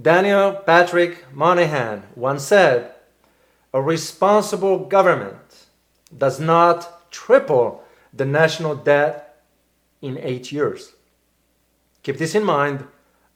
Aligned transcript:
Daniel 0.00 0.52
Patrick 0.52 1.24
Moynihan 1.34 2.04
once 2.14 2.44
said, 2.44 2.92
a 3.74 3.82
responsible 3.82 4.84
government 4.84 5.66
does 6.16 6.38
not 6.38 7.10
triple 7.10 7.82
the 8.14 8.24
national 8.24 8.76
debt 8.76 9.42
in 10.00 10.16
eight 10.18 10.52
years. 10.52 10.92
Keep 12.04 12.18
this 12.18 12.36
in 12.36 12.44
mind 12.44 12.86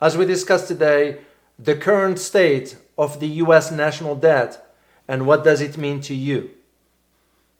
as 0.00 0.16
we 0.16 0.24
discuss 0.24 0.68
today 0.68 1.18
the 1.58 1.74
current 1.74 2.18
state 2.20 2.76
of 2.96 3.18
the 3.18 3.28
US 3.44 3.72
national 3.72 4.14
debt 4.14 4.64
and 5.08 5.26
what 5.26 5.42
does 5.42 5.60
it 5.60 5.76
mean 5.76 6.00
to 6.02 6.14
you. 6.14 6.50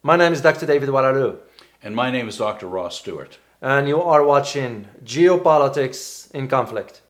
My 0.03 0.17
name 0.17 0.33
is 0.33 0.41
Dr. 0.41 0.67
David 0.67 0.89
Oualaalou. 0.89 1.39
And 1.83 1.97
my 1.97 2.11
name 2.11 2.29
is 2.29 2.37
Dr. 2.37 2.69
Ross 2.69 3.01
Stewart. 3.01 3.39
And 3.61 3.89
you 3.89 4.01
are 4.01 4.25
watching 4.25 4.87
Geopolitics 5.05 6.31
in 6.31 6.47
Conflict. 6.47 7.03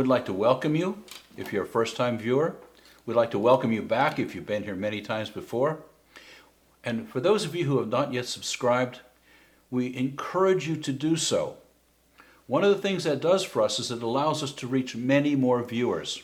We'd 0.00 0.06
like 0.06 0.24
to 0.24 0.32
welcome 0.32 0.76
you 0.76 1.04
if 1.36 1.52
you're 1.52 1.64
a 1.64 1.68
first 1.68 1.94
time 1.94 2.16
viewer. 2.16 2.56
We'd 3.04 3.18
like 3.18 3.30
to 3.32 3.38
welcome 3.38 3.70
you 3.70 3.82
back 3.82 4.18
if 4.18 4.34
you've 4.34 4.46
been 4.46 4.62
here 4.62 4.74
many 4.74 5.02
times 5.02 5.28
before. 5.28 5.80
And 6.82 7.06
for 7.06 7.20
those 7.20 7.44
of 7.44 7.54
you 7.54 7.66
who 7.66 7.78
have 7.80 7.90
not 7.90 8.10
yet 8.10 8.24
subscribed, 8.24 9.00
we 9.70 9.94
encourage 9.94 10.66
you 10.66 10.76
to 10.76 10.92
do 10.94 11.16
so. 11.16 11.58
One 12.46 12.64
of 12.64 12.70
the 12.70 12.80
things 12.80 13.04
that 13.04 13.20
does 13.20 13.44
for 13.44 13.60
us 13.60 13.78
is 13.78 13.90
it 13.90 14.02
allows 14.02 14.42
us 14.42 14.52
to 14.52 14.66
reach 14.66 14.96
many 14.96 15.36
more 15.36 15.62
viewers. 15.62 16.22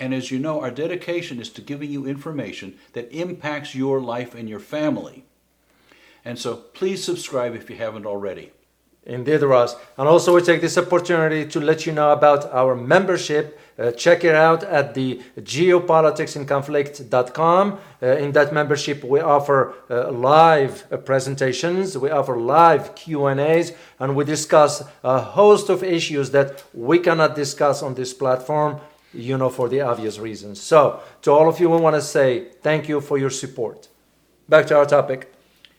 And 0.00 0.12
as 0.12 0.32
you 0.32 0.40
know, 0.40 0.60
our 0.60 0.72
dedication 0.72 1.40
is 1.40 1.50
to 1.50 1.62
giving 1.62 1.92
you 1.92 2.06
information 2.06 2.76
that 2.94 3.12
impacts 3.12 3.72
your 3.72 4.00
life 4.00 4.34
and 4.34 4.48
your 4.48 4.58
family. 4.58 5.24
And 6.24 6.40
so 6.40 6.56
please 6.56 7.04
subscribe 7.04 7.54
if 7.54 7.70
you 7.70 7.76
haven't 7.76 8.04
already. 8.04 8.50
Indeed, 9.06 9.42
Ross. 9.42 9.76
And 9.96 10.08
also, 10.08 10.34
we 10.34 10.42
take 10.42 10.60
this 10.60 10.76
opportunity 10.76 11.46
to 11.46 11.60
let 11.60 11.86
you 11.86 11.92
know 11.92 12.10
about 12.10 12.52
our 12.52 12.74
membership. 12.74 13.60
Uh, 13.78 13.92
check 13.92 14.24
it 14.24 14.34
out 14.34 14.64
at 14.64 14.94
the 14.94 15.22
geopoliticsinconflict.com. 15.38 17.78
Uh, 18.02 18.06
in 18.06 18.32
that 18.32 18.52
membership, 18.52 19.04
we 19.04 19.20
offer 19.20 19.74
uh, 19.88 20.10
live 20.10 20.84
uh, 20.90 20.96
presentations, 20.96 21.96
we 21.96 22.10
offer 22.10 22.36
live 22.36 22.96
Q&As, 22.96 23.72
and 24.00 24.16
we 24.16 24.24
discuss 24.24 24.82
a 25.04 25.20
host 25.20 25.68
of 25.68 25.84
issues 25.84 26.32
that 26.32 26.64
we 26.74 26.98
cannot 26.98 27.36
discuss 27.36 27.80
on 27.82 27.94
this 27.94 28.12
platform, 28.12 28.80
you 29.14 29.38
know, 29.38 29.50
for 29.50 29.68
the 29.68 29.82
obvious 29.82 30.18
reasons. 30.18 30.60
So, 30.60 31.00
to 31.22 31.30
all 31.30 31.48
of 31.48 31.60
you, 31.60 31.70
we 31.70 31.76
want 31.76 31.94
to 31.94 32.02
say 32.02 32.48
thank 32.62 32.88
you 32.88 33.00
for 33.00 33.18
your 33.18 33.30
support. 33.30 33.86
Back 34.48 34.66
to 34.68 34.76
our 34.76 34.86
topic. 34.86 35.35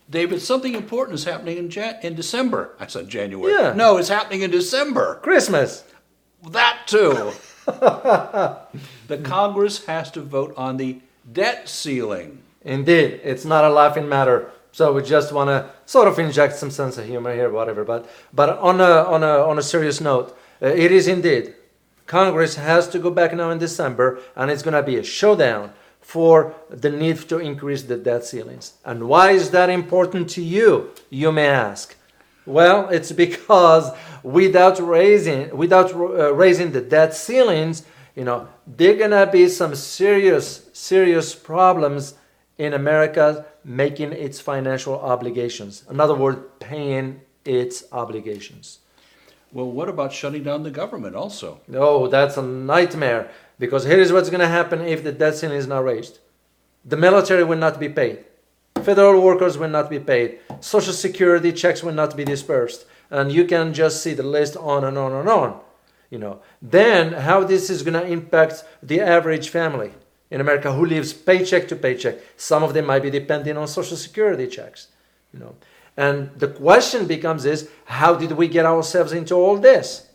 David, 0.10 0.42
something 0.42 0.74
important 0.74 1.16
is 1.16 1.26
happening 1.26 1.58
in, 1.58 1.70
Jan- 1.70 2.00
in 2.02 2.16
December. 2.16 2.72
I 2.80 2.88
said 2.88 3.10
January. 3.10 3.54
Yeah. 3.54 3.74
No, 3.74 3.98
it's 3.98 4.08
happening 4.10 4.42
in 4.42 4.52
December. 4.52 5.20
Christmas. 5.22 5.84
That 6.50 6.80
too. 6.86 7.32
the 7.66 9.18
Congress 9.24 9.86
has 9.86 10.10
to 10.12 10.22
vote 10.22 10.54
on 10.56 10.78
the 10.78 11.02
debt 11.32 11.68
ceiling. 11.68 12.42
Indeed, 12.62 13.20
it's 13.24 13.44
not 13.44 13.66
a 13.66 13.70
laughing 13.70 14.08
matter. 14.08 14.52
So 14.72 14.94
we 14.94 15.02
just 15.02 15.34
want 15.34 15.50
to 15.50 15.70
sort 15.86 16.08
of 16.08 16.20
inject 16.20 16.56
some 16.56 16.72
sense 16.72 16.98
of 16.98 17.06
humor 17.06 17.34
here, 17.34 17.50
whatever. 17.50 17.84
But 17.84 18.10
but 18.32 18.58
on 18.60 18.80
a 18.80 19.04
on 19.04 19.24
a 19.24 19.40
on 19.40 19.58
a 19.58 19.62
serious 19.62 20.00
note, 20.00 20.38
uh, 20.62 20.68
it 20.68 20.92
is 20.92 21.08
indeed 21.08 21.56
Congress 22.06 22.56
has 22.56 22.88
to 22.90 23.00
go 23.00 23.12
back 23.12 23.34
now 23.34 23.50
in 23.50 23.58
December, 23.58 24.20
and 24.36 24.50
it's 24.50 24.64
going 24.64 24.74
to 24.74 24.84
be 24.84 24.96
a 24.96 25.04
showdown 25.04 25.74
for 26.08 26.56
the 26.70 26.90
need 26.90 27.18
to 27.18 27.38
increase 27.38 27.82
the 27.82 27.98
debt 27.98 28.24
ceilings. 28.24 28.76
And 28.86 29.10
why 29.10 29.32
is 29.32 29.52
that 29.52 29.70
important 29.70 30.30
to 30.30 30.42
you? 30.42 30.92
You 31.10 31.34
may 31.34 31.48
ask. 31.48 31.98
Well, 32.46 32.88
it's 32.88 33.12
because 33.12 33.92
without 34.24 34.80
raising 34.80 35.56
without 35.64 35.94
uh, 35.94 36.34
raising 36.34 36.72
the 36.72 36.80
debt 36.80 37.14
ceilings, 37.14 37.84
you 38.16 38.24
know, 38.24 38.48
there 38.66 38.96
gonna 38.96 39.28
be 39.30 39.50
some 39.50 39.76
serious 39.76 40.70
serious 40.72 41.36
problems 41.36 42.14
in 42.58 42.74
America 42.74 43.46
making 43.66 44.14
its 44.14 44.40
financial 44.40 44.98
obligations. 44.98 45.84
In 45.90 46.00
other 46.00 46.16
words, 46.16 46.40
paying 46.60 47.20
its 47.44 47.84
obligations. 47.92 48.80
Well, 49.52 49.70
what 49.70 49.90
about 49.90 50.14
shutting 50.14 50.44
down 50.44 50.64
the 50.64 50.72
government 50.72 51.18
also? 51.18 51.60
Oh, 51.74 52.08
that's 52.08 52.38
a 52.38 52.42
nightmare 52.42 53.30
because 53.60 53.86
here 53.86 54.00
is 54.00 54.12
what's 54.12 54.30
going 54.30 54.42
to 54.42 54.48
happen 54.48 54.82
if 54.82 55.04
the 55.04 55.12
debt 55.12 55.36
ceiling 55.36 55.58
is 55.58 55.68
not 55.68 55.84
raised. 55.84 56.20
The 56.86 56.98
military 56.98 57.44
will 57.44 57.58
not 57.58 57.80
be 57.80 57.90
paid. 57.90 58.26
Federal 58.84 59.22
workers 59.22 59.58
will 59.58 59.70
not 59.70 59.90
be 59.90 60.00
paid. 60.00 60.40
Social 60.60 60.94
security 60.94 61.52
checks 61.52 61.84
will 61.84 61.94
not 61.94 62.16
be 62.16 62.24
dispersed. 62.24 62.86
And 63.10 63.32
you 63.32 63.46
can 63.46 63.74
just 63.74 64.04
see 64.04 64.14
the 64.14 64.24
list 64.24 64.56
on 64.58 64.84
and 64.84 64.98
on 64.98 65.12
and 65.14 65.28
on. 65.28 65.60
You 66.10 66.20
know, 66.20 66.42
then 66.62 67.14
how 67.14 67.44
this 67.44 67.70
is 67.70 67.84
going 67.84 68.02
to 68.02 68.08
impact 68.08 68.64
the 68.82 69.02
average 69.02 69.50
family 69.50 69.92
in 70.30 70.40
America 70.40 70.72
who 70.72 70.86
lives 70.86 71.14
paycheck 71.14 71.68
to 71.68 71.76
paycheck. 71.76 72.20
Some 72.38 72.64
of 72.64 72.74
them 72.74 72.86
might 72.86 73.04
be 73.04 73.10
depending 73.10 73.58
on 73.58 73.68
social 73.68 73.98
security 73.98 74.48
checks. 74.48 74.88
You 75.34 75.40
know, 75.40 75.56
and 75.98 76.32
the 76.38 76.48
question 76.48 77.08
becomes 77.08 77.46
is 77.46 77.70
how 77.86 78.16
did 78.16 78.34
we 78.34 78.48
get 78.48 78.66
ourselves 78.66 79.12
into 79.12 79.36
all 79.36 79.58
this? 79.58 80.08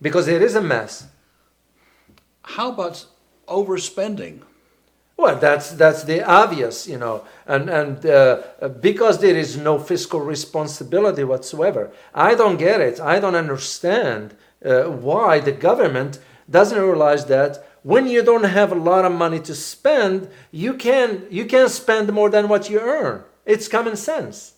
Because 0.00 0.28
it 0.28 0.42
is 0.42 0.54
a 0.54 0.62
mess. 0.62 1.08
How 2.42 2.70
about 2.70 3.06
overspending? 3.48 4.42
Well, 5.16 5.36
that's 5.36 5.70
that's 5.72 6.04
the 6.04 6.22
obvious, 6.24 6.88
you 6.88 6.98
know, 6.98 7.24
and 7.46 7.68
and 7.68 8.04
uh, 8.04 8.68
because 8.80 9.20
there 9.20 9.36
is 9.36 9.56
no 9.56 9.78
fiscal 9.78 10.20
responsibility 10.20 11.22
whatsoever, 11.22 11.92
I 12.14 12.34
don't 12.34 12.56
get 12.56 12.80
it. 12.80 13.00
I 13.00 13.20
don't 13.20 13.36
understand 13.36 14.34
uh, 14.64 14.84
why 14.84 15.38
the 15.38 15.52
government 15.52 16.18
doesn't 16.50 16.80
realize 16.80 17.26
that 17.26 17.64
when 17.82 18.06
you 18.06 18.22
don't 18.22 18.44
have 18.44 18.72
a 18.72 18.76
lot 18.76 19.04
of 19.04 19.12
money 19.12 19.40
to 19.40 19.54
spend, 19.54 20.28
you 20.50 20.74
can 20.74 21.26
you 21.30 21.44
can 21.44 21.68
spend 21.68 22.12
more 22.12 22.30
than 22.30 22.48
what 22.48 22.70
you 22.70 22.80
earn. 22.80 23.22
It's 23.44 23.68
common 23.68 23.96
sense. 23.96 24.54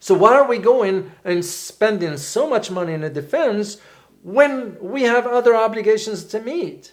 So 0.00 0.14
why 0.14 0.34
are 0.34 0.46
we 0.46 0.58
going 0.58 1.12
and 1.24 1.44
spending 1.44 2.18
so 2.18 2.46
much 2.46 2.70
money 2.70 2.92
in 2.92 3.00
the 3.00 3.10
defense 3.10 3.78
when 4.24 4.78
we 4.80 5.02
have 5.02 5.26
other 5.26 5.54
obligations 5.54 6.24
to 6.24 6.40
meet? 6.40 6.92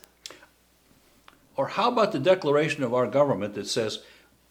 Or 1.56 1.70
how 1.70 1.90
about 1.90 2.12
the 2.12 2.20
declaration 2.20 2.84
of 2.84 2.94
our 2.94 3.08
government 3.08 3.56
that 3.56 3.68
says, 3.68 4.00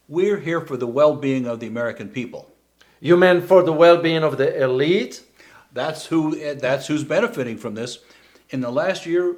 we're 0.09 0.41
here 0.41 0.61
for 0.61 0.77
the 0.77 0.87
well 0.87 1.15
being 1.15 1.47
of 1.47 1.61
the 1.61 1.67
American 1.67 2.09
people? 2.09 2.51
You 2.99 3.17
mean 3.17 3.43
for 3.43 3.63
the 3.63 3.73
well 3.73 3.99
being 3.99 4.25
of 4.25 4.39
the 4.39 4.63
elite? 4.63 5.23
That's, 5.73 6.07
who, 6.07 6.55
that's 6.57 6.89
who's 6.89 7.05
benefiting 7.05 7.59
from 7.59 7.75
this. 7.75 7.99
In 8.49 8.61
the 8.61 8.73
last 8.73 9.07
year, 9.07 9.37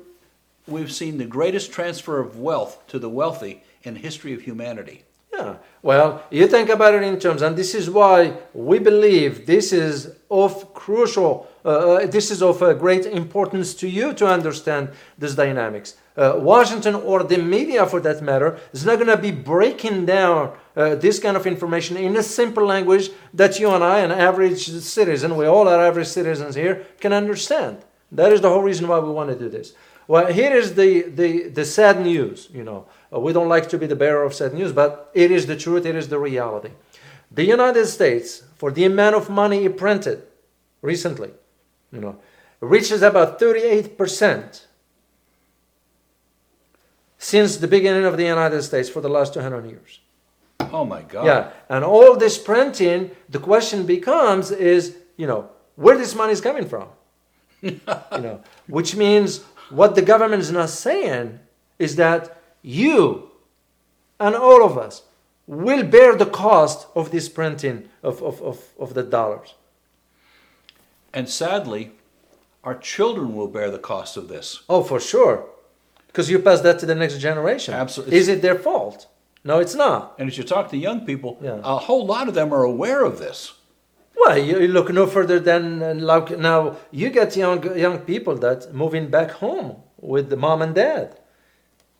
we've 0.66 0.92
seen 0.92 1.18
the 1.18 1.26
greatest 1.26 1.72
transfer 1.72 2.20
of 2.20 2.38
wealth 2.38 2.86
to 2.88 2.98
the 2.98 3.10
wealthy 3.10 3.62
in 3.82 3.94
the 3.94 4.00
history 4.00 4.32
of 4.32 4.42
humanity. 4.42 5.02
Yeah. 5.42 5.56
Well, 5.82 6.22
you 6.30 6.46
think 6.46 6.68
about 6.68 6.94
it 6.94 7.02
in 7.02 7.18
terms, 7.18 7.42
and 7.42 7.56
this 7.56 7.74
is 7.74 7.90
why 7.90 8.34
we 8.54 8.78
believe 8.78 9.46
this 9.46 9.72
is 9.72 10.14
of 10.30 10.72
crucial, 10.74 11.48
uh, 11.64 11.68
uh 11.68 12.06
this 12.06 12.30
is 12.30 12.40
of 12.42 12.62
uh, 12.62 12.72
great 12.74 13.04
importance 13.06 13.74
to 13.74 13.88
you 13.88 14.12
to 14.14 14.26
understand 14.26 14.90
this 15.18 15.34
dynamics. 15.34 15.96
Uh, 16.16 16.34
Washington 16.36 16.94
or 16.94 17.24
the 17.24 17.38
media, 17.38 17.86
for 17.86 18.00
that 18.00 18.22
matter, 18.22 18.60
is 18.72 18.84
not 18.84 18.96
going 18.96 19.08
to 19.08 19.16
be 19.16 19.32
breaking 19.32 20.06
down 20.06 20.52
uh, 20.76 20.94
this 20.94 21.18
kind 21.18 21.36
of 21.36 21.46
information 21.46 21.96
in 21.96 22.16
a 22.16 22.22
simple 22.22 22.64
language 22.64 23.10
that 23.34 23.58
you 23.58 23.70
and 23.70 23.82
I, 23.82 24.00
an 24.00 24.12
average 24.12 24.68
citizen, 24.68 25.36
we 25.36 25.46
all 25.46 25.66
are 25.68 25.84
average 25.84 26.08
citizens 26.08 26.54
here, 26.54 26.86
can 27.00 27.12
understand. 27.12 27.78
That 28.12 28.32
is 28.32 28.40
the 28.40 28.50
whole 28.50 28.62
reason 28.62 28.86
why 28.86 28.98
we 28.98 29.10
want 29.10 29.30
to 29.30 29.38
do 29.38 29.48
this. 29.48 29.74
Well, 30.08 30.32
here 30.32 30.54
is 30.56 30.74
the, 30.74 31.02
the, 31.02 31.48
the 31.48 31.64
sad 31.64 32.00
news, 32.00 32.48
you 32.52 32.64
know. 32.64 32.86
Uh, 33.12 33.20
we 33.20 33.32
don't 33.32 33.48
like 33.48 33.68
to 33.68 33.78
be 33.78 33.86
the 33.86 33.96
bearer 33.96 34.24
of 34.24 34.34
sad 34.34 34.54
news, 34.54 34.72
but 34.72 35.10
it 35.14 35.30
is 35.30 35.46
the 35.46 35.56
truth, 35.56 35.86
it 35.86 35.94
is 35.94 36.08
the 36.08 36.18
reality. 36.18 36.70
The 37.30 37.44
United 37.44 37.86
States, 37.86 38.42
for 38.56 38.70
the 38.70 38.84
amount 38.84 39.14
of 39.14 39.30
money 39.30 39.64
it 39.64 39.76
printed 39.76 40.22
recently, 40.82 41.30
you 41.92 42.00
know, 42.00 42.18
reaches 42.60 43.02
about 43.02 43.40
38% 43.40 44.64
since 47.18 47.56
the 47.56 47.68
beginning 47.68 48.04
of 48.04 48.16
the 48.16 48.24
United 48.24 48.62
States 48.62 48.88
for 48.88 49.00
the 49.00 49.08
last 49.08 49.34
200 49.34 49.64
years. 49.66 50.00
Oh 50.72 50.84
my 50.84 51.02
God. 51.02 51.26
Yeah, 51.26 51.50
and 51.68 51.84
all 51.84 52.16
this 52.16 52.38
printing, 52.38 53.10
the 53.28 53.38
question 53.38 53.86
becomes 53.86 54.50
is, 54.50 54.96
you 55.16 55.26
know, 55.26 55.50
where 55.76 55.96
this 55.96 56.14
money 56.14 56.32
is 56.32 56.40
coming 56.40 56.68
from? 56.68 56.88
you 57.62 57.80
know, 58.10 58.40
which 58.66 58.96
means 58.96 59.44
what 59.72 59.94
the 59.94 60.02
government 60.02 60.42
is 60.42 60.52
not 60.52 60.70
saying 60.70 61.40
is 61.78 61.96
that 61.96 62.40
you 62.62 63.30
and 64.22 64.36
all 64.36 64.64
of 64.64 64.78
us, 64.78 65.02
will 65.48 65.82
bear 65.82 66.14
the 66.14 66.26
cost 66.26 66.86
of 66.94 67.10
this 67.10 67.28
printing 67.28 67.88
of, 68.02 68.22
of, 68.22 68.40
of, 68.40 68.64
of 68.78 68.94
the 68.94 69.02
dollars. 69.02 69.54
And 71.12 71.28
sadly, 71.28 71.90
our 72.62 72.78
children 72.78 73.34
will 73.34 73.48
bear 73.48 73.70
the 73.70 73.80
cost 73.80 74.16
of 74.16 74.28
this. 74.28 74.62
Oh, 74.68 74.84
for 74.84 75.00
sure. 75.00 75.46
Because 76.06 76.30
you 76.30 76.38
pass 76.38 76.60
that 76.60 76.78
to 76.78 76.86
the 76.86 76.94
next 76.94 77.18
generation. 77.18 77.74
Absolutely. 77.74 78.16
Is 78.16 78.28
it 78.28 78.42
their 78.42 78.54
fault? 78.54 79.08
No, 79.44 79.58
it's 79.58 79.74
not. 79.74 80.14
And 80.18 80.28
as 80.28 80.38
you 80.38 80.44
talk 80.44 80.70
to 80.70 80.76
young 80.76 81.04
people, 81.04 81.38
Yeah. 81.42 81.58
a 81.64 81.78
whole 81.78 82.06
lot 82.06 82.28
of 82.28 82.34
them 82.34 82.54
are 82.54 82.62
aware 82.62 83.04
of 83.04 83.18
this. 83.18 83.54
Well, 84.24 84.38
you, 84.38 84.68
look 84.68 84.88
no 84.92 85.08
further 85.08 85.40
than 85.40 85.82
uh, 85.82 85.94
like 85.94 86.38
now. 86.38 86.76
You 86.92 87.10
get 87.10 87.36
young 87.36 87.76
young 87.76 87.98
people 88.00 88.36
that 88.36 88.72
moving 88.72 89.08
back 89.08 89.32
home 89.32 89.82
with 90.00 90.30
the 90.30 90.36
mom 90.36 90.62
and 90.62 90.74
dad. 90.74 91.18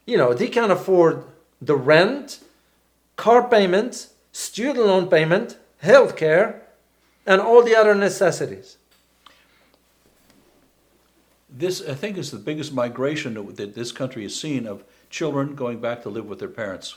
You 0.07 0.19
know 0.19 0.33
they 0.33 0.47
can't 0.47 0.71
afford 0.71 1.25
the 1.61 1.75
rent, 1.75 2.39
car 3.17 3.49
payment, 3.49 4.09
student 4.31 4.87
loan 4.87 5.09
payment, 5.09 5.57
health 5.79 6.17
care, 6.17 6.63
and 7.27 7.41
all 7.41 7.63
the 7.65 7.75
other 7.75 7.95
necessities. 7.95 8.79
This, 11.51 11.83
I 11.87 11.95
think, 11.95 12.17
is 12.17 12.31
the 12.31 12.39
biggest 12.39 12.73
migration 12.73 13.35
that 13.35 13.75
this 13.75 13.93
country 13.93 14.23
has 14.23 14.35
seen 14.35 14.67
of 14.67 14.85
children 15.11 15.55
going 15.55 15.81
back 15.81 16.03
to 16.03 16.09
live 16.09 16.27
with 16.27 16.39
their 16.39 16.49
parents. 16.49 16.97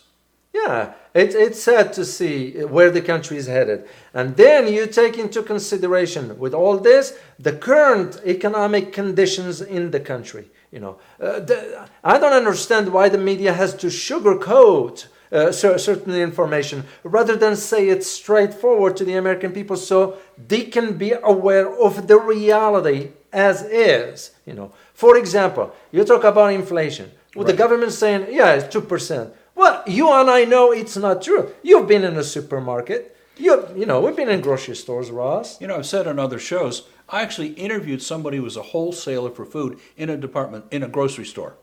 Yeah, 0.56 0.94
it, 1.13 1.36
it's 1.36 1.62
sad 1.62 1.92
to 1.94 2.06
see 2.06 2.63
where 2.63 2.90
the 2.90 3.02
country 3.02 3.36
is 3.36 3.48
headed. 3.48 3.88
And 4.13 4.38
then 4.38 4.72
you 4.72 4.88
take 4.88 5.18
into 5.18 5.44
consideration 5.44 6.40
with 6.40 6.54
all 6.54 6.78
this 6.78 7.18
the 7.38 7.52
current 7.52 8.22
economic 8.25 8.94
conditions 8.94 9.60
in 9.60 9.92
the 9.92 10.00
country. 10.00 10.46
You 10.72 10.80
know, 10.80 10.98
uh, 11.19 11.40
the, 11.42 11.90
I 12.04 12.18
don't 12.19 12.34
understand 12.34 12.94
why 12.94 13.10
the 13.10 13.18
media 13.18 13.52
has 13.52 13.74
to 13.75 13.88
sugarcoat 13.88 15.07
uh, 15.31 15.52
certain 15.52 16.13
information 16.16 16.86
rather 17.04 17.36
than 17.36 17.56
say 17.57 17.90
it 17.90 18.04
straightforward 18.04 18.96
to 18.98 19.04
the 19.04 19.18
American 19.18 19.52
people 19.52 19.75
so 19.75 20.18
they 20.48 20.63
can 20.75 20.98
be 20.98 21.12
aware 21.12 21.68
of 21.88 22.07
the 22.07 22.18
reality 22.18 23.10
as 23.34 23.63
is. 23.63 24.31
You 24.46 24.54
know, 24.54 24.72
for 24.94 25.18
example, 25.18 25.74
you 25.92 26.06
talk 26.06 26.24
about 26.24 26.54
inflation. 26.54 27.12
Well, 27.36 27.46
the 27.46 27.54
government 27.54 27.92
saying, 27.92 28.28
yeah, 28.31 28.54
it's 28.54 28.72
two 28.72 28.80
percent. 28.80 29.34
Well, 29.56 29.84
you 29.88 30.12
and 30.12 30.30
I 30.30 30.46
know 30.46 30.72
it's 30.72 30.98
not 30.98 31.22
true. 31.22 31.54
You've 31.63 31.88
been 31.88 32.04
in 32.04 32.18
a 32.18 32.24
supermarket. 32.24 33.16
You, 33.38 33.68
you 33.75 33.86
know, 33.86 34.02
we've 34.02 34.16
been 34.16 34.30
in 34.30 34.42
grocery 34.42 34.75
stores, 34.75 35.12
Ross. 35.12 35.60
You 35.60 35.68
know, 35.68 35.78
I've 35.78 35.86
said 35.86 36.07
on 36.07 36.19
other 36.19 36.40
shows, 36.40 36.88
I 37.10 37.22
actually 37.22 37.50
interviewed 37.54 38.02
somebody 38.02 38.38
who 38.38 38.44
was 38.44 38.57
a 38.57 38.62
wholesaler 38.62 39.31
for 39.31 39.46
food 39.46 39.80
in 39.98 40.10
a 40.10 40.18
department, 40.18 40.66
in 40.72 40.84
a 40.84 40.88
grocery 40.88 41.25
store. 41.25 41.56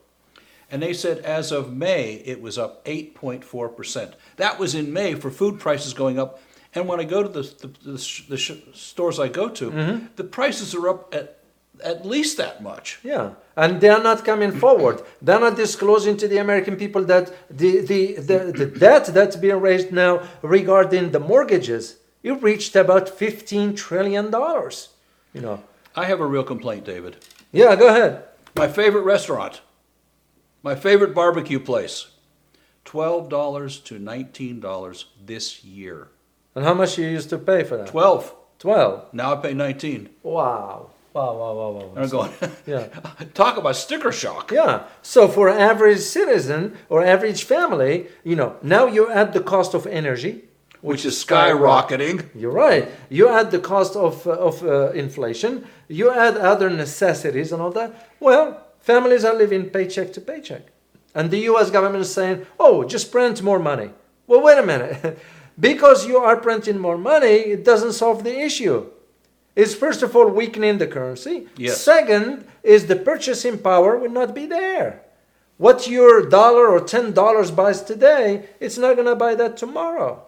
And 0.71 0.81
they 0.81 0.93
said 0.93 1.19
as 1.19 1.51
of 1.51 1.71
May, 1.71 2.13
it 2.25 2.41
was 2.41 2.57
up 2.57 2.83
8.4%. 2.85 4.13
That 4.37 4.57
was 4.57 4.73
in 4.73 4.91
May 4.91 5.13
for 5.13 5.29
food 5.29 5.59
prices 5.59 5.93
going 5.93 6.17
up. 6.17 6.41
And 6.73 6.87
when 6.87 6.99
I 6.99 7.03
go 7.03 7.21
to 7.21 7.29
the, 7.29 7.41
the, 7.41 7.91
the, 7.91 7.97
sh- 7.99 8.27
the 8.27 8.37
sh- 8.37 8.53
stores 8.73 9.19
I 9.19 9.27
go 9.27 9.49
to, 9.49 9.69
mm-hmm. 9.69 10.05
the 10.15 10.23
prices 10.23 10.73
are 10.73 10.89
up 10.89 11.13
at, 11.13 11.42
at 11.83 12.05
least 12.05 12.37
that 12.37 12.61
much. 12.61 12.99
Yeah, 13.03 13.31
and 13.55 13.81
they 13.81 13.89
are 13.89 14.01
not 14.01 14.25
coming 14.25 14.51
forward. 14.51 15.01
They're 15.21 15.39
not 15.39 15.55
disclosing 15.55 16.17
to 16.17 16.27
the 16.27 16.37
American 16.37 16.75
people 16.75 17.03
that 17.05 17.31
the, 17.49 17.79
the, 17.81 18.15
the, 18.15 18.51
the 18.55 18.65
debt 18.65 19.05
that's 19.07 19.35
being 19.35 19.59
raised 19.61 19.91
now 19.91 20.27
regarding 20.41 21.11
the 21.11 21.19
mortgages, 21.19 21.97
it 22.23 22.41
reached 22.41 22.75
about 22.75 23.07
$15 23.07 23.75
trillion. 23.75 24.25
You 25.33 25.41
know, 25.41 25.63
I 25.95 26.05
have 26.05 26.19
a 26.19 26.25
real 26.25 26.43
complaint, 26.43 26.85
David. 26.85 27.17
yeah, 27.51 27.75
go 27.75 27.87
ahead. 27.87 28.23
My 28.55 28.67
favorite 28.67 29.01
restaurant, 29.03 29.61
my 30.61 30.75
favorite 30.75 31.13
barbecue 31.15 31.59
place, 31.59 32.07
$12 32.85 33.83
to 33.85 33.99
$19 33.99 35.03
this 35.25 35.63
year. 35.63 36.09
And 36.55 36.63
how 36.63 36.73
much 36.75 36.97
you 36.97 37.07
used 37.07 37.29
to 37.31 37.37
pay 37.37 37.63
for 37.63 37.77
that? 37.77 37.87
12. 37.87 38.33
12. 38.59 39.13
Now 39.13 39.33
I 39.33 39.35
pay 39.41 39.53
19. 39.53 40.09
Wow. 40.21 40.91
Wow, 41.13 41.37
wow, 41.37 41.53
wow, 41.53 41.69
wow. 41.71 42.01
I'm 42.01 42.09
going, 42.09 42.31
Yeah. 42.65 42.87
talk 43.35 43.57
about 43.57 43.75
sticker 43.75 44.11
shock. 44.11 44.51
Yeah. 44.51 44.83
So 45.03 45.27
for 45.27 45.47
average 45.47 45.99
citizen 45.99 46.75
or 46.89 47.05
average 47.05 47.43
family, 47.43 48.07
you 48.23 48.35
know, 48.35 48.55
now 48.63 48.87
you 48.87 49.11
add 49.11 49.33
the 49.33 49.41
cost 49.41 49.75
of 49.75 49.85
energy, 49.85 50.45
Which 50.81 51.05
is 51.05 51.23
skyrocketing. 51.23 52.29
You're 52.33 52.51
right. 52.51 52.89
You 53.09 53.29
add 53.29 53.51
the 53.51 53.59
cost 53.59 53.95
of, 53.95 54.25
uh, 54.25 54.31
of 54.31 54.63
uh, 54.63 54.91
inflation, 54.93 55.67
you 55.87 56.11
add 56.11 56.35
other 56.35 56.69
necessities 56.69 57.51
and 57.51 57.61
all 57.61 57.71
that. 57.71 58.09
Well, 58.19 58.65
families 58.79 59.23
are 59.23 59.35
living 59.35 59.69
paycheck 59.69 60.13
to 60.13 60.21
paycheck. 60.21 60.63
And 61.13 61.29
the 61.29 61.41
US 61.51 61.69
government 61.69 62.01
is 62.01 62.11
saying, 62.11 62.47
oh, 62.59 62.83
just 62.83 63.11
print 63.11 63.43
more 63.43 63.59
money. 63.59 63.91
Well, 64.25 64.41
wait 64.41 64.57
a 64.57 64.65
minute. 64.65 65.19
because 65.59 66.07
you 66.07 66.17
are 66.17 66.37
printing 66.37 66.79
more 66.79 66.97
money, 66.97 67.53
it 67.55 67.63
doesn't 67.63 67.93
solve 67.93 68.23
the 68.23 68.35
issue. 68.39 68.89
It's 69.55 69.75
first 69.75 70.01
of 70.01 70.15
all 70.15 70.29
weakening 70.29 70.79
the 70.79 70.87
currency. 70.87 71.47
Yes. 71.57 71.81
Second 71.81 72.45
is 72.63 72.87
the 72.87 72.95
purchasing 72.95 73.59
power 73.59 73.97
will 73.97 74.09
not 74.09 74.33
be 74.33 74.45
there. 74.45 75.03
What 75.57 75.87
your 75.87 76.27
dollar 76.27 76.67
or 76.67 76.81
ten 76.81 77.13
dollars 77.13 77.51
buys 77.51 77.83
today, 77.83 78.49
it's 78.59 78.77
not 78.77 78.95
going 78.95 79.07
to 79.07 79.15
buy 79.15 79.35
that 79.35 79.57
tomorrow. 79.57 80.25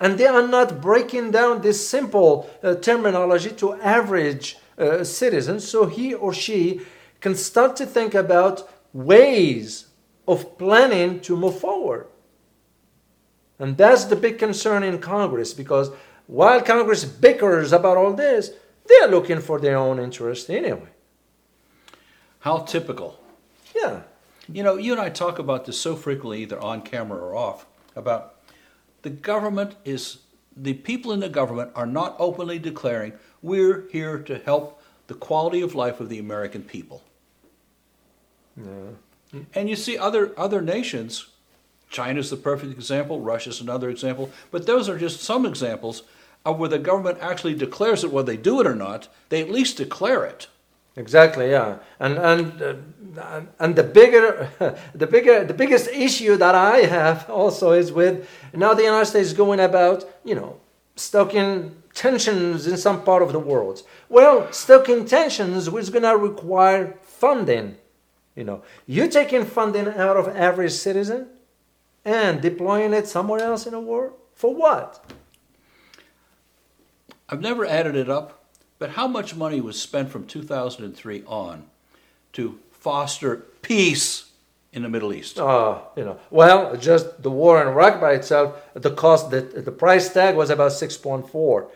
And 0.00 0.18
they 0.18 0.26
are 0.26 0.46
not 0.46 0.80
breaking 0.80 1.32
down 1.32 1.62
this 1.62 1.88
simple 1.88 2.50
uh, 2.62 2.76
terminology 2.76 3.50
to 3.50 3.74
average 3.74 4.56
uh, 4.76 5.02
citizens 5.04 5.66
so 5.66 5.86
he 5.86 6.14
or 6.14 6.32
she 6.32 6.80
can 7.20 7.34
start 7.34 7.76
to 7.76 7.86
think 7.86 8.14
about 8.14 8.68
ways 8.92 9.86
of 10.26 10.58
planning 10.58 11.20
to 11.20 11.36
move 11.36 11.58
forward. 11.58 12.06
And 13.58 13.76
that's 13.76 14.04
the 14.04 14.14
big 14.14 14.38
concern 14.38 14.84
in 14.84 15.00
Congress 15.00 15.52
because 15.52 15.90
while 16.28 16.62
Congress 16.62 17.04
bickers 17.04 17.72
about 17.72 17.96
all 17.96 18.12
this, 18.12 18.52
they're 18.86 19.08
looking 19.08 19.40
for 19.40 19.58
their 19.58 19.76
own 19.76 19.98
interest 19.98 20.48
anyway. 20.48 20.90
How 22.40 22.58
typical. 22.58 23.18
Yeah. 23.74 24.02
You 24.50 24.62
know, 24.62 24.76
you 24.76 24.92
and 24.92 25.00
I 25.00 25.08
talk 25.08 25.38
about 25.38 25.64
this 25.64 25.80
so 25.80 25.96
frequently, 25.96 26.42
either 26.42 26.60
on 26.60 26.82
camera 26.82 27.18
or 27.18 27.34
off, 27.34 27.66
about 27.96 28.36
the 29.02 29.10
government 29.10 29.74
is, 29.84 30.18
the 30.56 30.74
people 30.74 31.12
in 31.12 31.20
the 31.20 31.28
government 31.28 31.72
are 31.74 31.86
not 31.86 32.14
openly 32.18 32.58
declaring, 32.58 33.14
we're 33.42 33.88
here 33.90 34.18
to 34.18 34.38
help 34.38 34.82
the 35.06 35.14
quality 35.14 35.60
of 35.62 35.74
life 35.74 35.98
of 35.98 36.08
the 36.08 36.18
American 36.18 36.62
people. 36.62 37.02
And 39.54 39.68
you 39.68 39.76
see 39.76 39.96
other, 39.96 40.32
other 40.38 40.60
nations, 40.60 41.28
China's 41.90 42.30
the 42.30 42.36
perfect 42.36 42.72
example, 42.72 43.20
Russia's 43.20 43.60
another 43.60 43.88
example, 43.88 44.30
but 44.50 44.66
those 44.66 44.88
are 44.88 44.98
just 44.98 45.20
some 45.20 45.46
examples 45.46 46.02
of 46.44 46.58
where 46.58 46.68
the 46.68 46.78
government 46.78 47.18
actually 47.20 47.54
declares 47.54 48.04
it, 48.04 48.12
whether 48.12 48.32
they 48.32 48.36
do 48.36 48.60
it 48.60 48.66
or 48.66 48.74
not, 48.74 49.08
they 49.28 49.42
at 49.42 49.50
least 49.50 49.76
declare 49.76 50.24
it. 50.24 50.46
Exactly, 50.96 51.50
yeah, 51.50 51.78
and 52.00 52.18
and 52.18 52.62
uh, 53.18 53.42
and 53.60 53.76
the 53.76 53.84
bigger, 53.84 54.50
the 54.94 55.06
bigger, 55.06 55.44
the 55.44 55.54
biggest 55.54 55.88
issue 55.90 56.36
that 56.36 56.56
I 56.56 56.78
have 56.78 57.30
also 57.30 57.70
is 57.70 57.92
with 57.92 58.28
now 58.52 58.74
the 58.74 58.82
United 58.82 59.06
States 59.06 59.28
is 59.28 59.32
going 59.32 59.60
about, 59.60 60.04
you 60.24 60.34
know, 60.34 60.58
stoking 60.96 61.76
tensions 61.94 62.66
in 62.66 62.76
some 62.76 63.02
part 63.04 63.22
of 63.22 63.32
the 63.32 63.38
world. 63.38 63.82
Well, 64.08 64.52
stoking 64.52 65.04
tensions 65.04 65.68
is 65.68 65.90
going 65.90 66.02
to 66.02 66.16
require 66.16 66.96
funding. 67.02 67.76
You 68.34 68.44
know, 68.44 68.62
you're 68.86 69.08
taking 69.08 69.44
funding 69.44 69.88
out 69.88 70.16
of 70.16 70.28
every 70.34 70.70
citizen 70.70 71.28
and 72.04 72.40
deploying 72.40 72.92
it 72.92 73.06
somewhere 73.06 73.40
else 73.40 73.66
in 73.66 73.72
the 73.72 73.80
world 73.80 74.14
for 74.34 74.54
what? 74.54 75.04
I've 77.28 77.40
never 77.40 77.66
added 77.66 77.94
it 77.94 78.08
up, 78.08 78.42
but 78.78 78.90
how 78.90 79.06
much 79.06 79.34
money 79.34 79.60
was 79.60 79.80
spent 79.80 80.10
from 80.10 80.26
2003 80.26 81.24
on 81.26 81.66
to 82.34 82.58
foster 82.70 83.36
peace 83.60 84.30
in 84.72 84.82
the 84.82 84.88
Middle 84.88 85.12
East? 85.12 85.38
Uh, 85.38 85.80
you 85.96 86.04
know, 86.04 86.18
well, 86.30 86.76
just 86.76 87.22
the 87.22 87.30
war 87.30 87.60
in 87.60 87.68
Iraq 87.68 88.00
by 88.00 88.12
itself, 88.12 88.56
the 88.74 88.90
cost, 88.90 89.30
that 89.30 89.64
the 89.64 89.72
price 89.72 90.12
tag 90.12 90.36
was 90.36 90.50
about 90.50 90.72
six 90.72 90.96
point 90.96 91.28
four, 91.28 91.70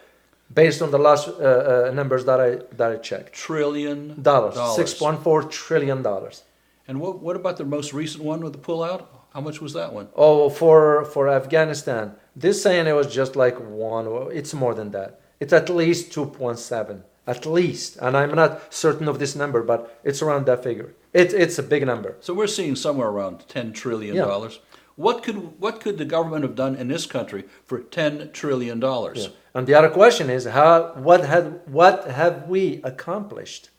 based 0.52 0.80
on 0.80 0.90
the 0.90 0.98
last 0.98 1.28
uh, 1.28 1.32
uh, 1.32 1.90
numbers 1.92 2.24
that 2.24 2.40
I 2.40 2.50
that 2.76 2.92
I 2.92 2.96
checked. 2.96 3.32
Trillion 3.34 4.22
Dollars, 4.22 4.56
six 4.76 4.94
point 4.94 5.22
four 5.22 5.42
trillion 5.42 6.02
dollars. 6.02 6.44
And 6.88 7.00
what, 7.00 7.20
what 7.20 7.36
about 7.36 7.58
the 7.58 7.64
most 7.64 7.92
recent 7.92 8.24
one 8.24 8.40
with 8.40 8.52
the 8.52 8.58
pullout? 8.58 9.06
How 9.32 9.40
much 9.40 9.60
was 9.60 9.72
that 9.72 9.92
one? 9.92 10.08
Oh, 10.14 10.50
for 10.50 11.04
for 11.04 11.28
Afghanistan, 11.28 12.14
this 12.36 12.62
saying 12.62 12.86
it 12.86 12.92
was 12.92 13.12
just 13.12 13.36
like 13.36 13.56
one. 13.58 14.30
It's 14.32 14.54
more 14.54 14.74
than 14.74 14.90
that. 14.90 15.21
It's 15.42 15.52
at 15.52 15.68
least 15.68 16.12
two 16.12 16.26
point 16.26 16.60
seven, 16.60 17.02
at 17.26 17.44
least. 17.44 17.96
And 18.00 18.16
I'm 18.16 18.32
not 18.32 18.72
certain 18.72 19.08
of 19.08 19.18
this 19.18 19.34
number, 19.34 19.60
but 19.64 19.98
it's 20.04 20.22
around 20.22 20.46
that 20.46 20.62
figure. 20.62 20.94
It's 21.12 21.34
it's 21.34 21.58
a 21.58 21.64
big 21.64 21.84
number. 21.84 22.16
So 22.20 22.32
we're 22.32 22.46
seeing 22.58 22.76
somewhere 22.76 23.08
around 23.08 23.48
10 23.48 23.72
trillion. 23.72 24.14
Yeah. 24.14 24.26
dollars. 24.26 24.60
What 24.94 25.24
could 25.24 25.38
what 25.60 25.80
could 25.80 25.98
the 25.98 26.04
government 26.04 26.44
have 26.44 26.54
done 26.54 26.76
in 26.76 26.86
this 26.86 27.06
country 27.06 27.42
for 27.64 27.80
10 27.80 28.30
trillion 28.32 28.78
dollars? 28.78 29.18
Yeah. 29.18 29.32
And 29.54 29.66
the 29.66 29.74
other 29.74 29.90
question 29.90 30.30
is 30.30 30.44
how 30.44 30.92
what 31.08 31.24
had 31.24 31.60
what 31.66 32.06
have 32.06 32.48
we 32.48 32.80
accomplished? 32.84 33.70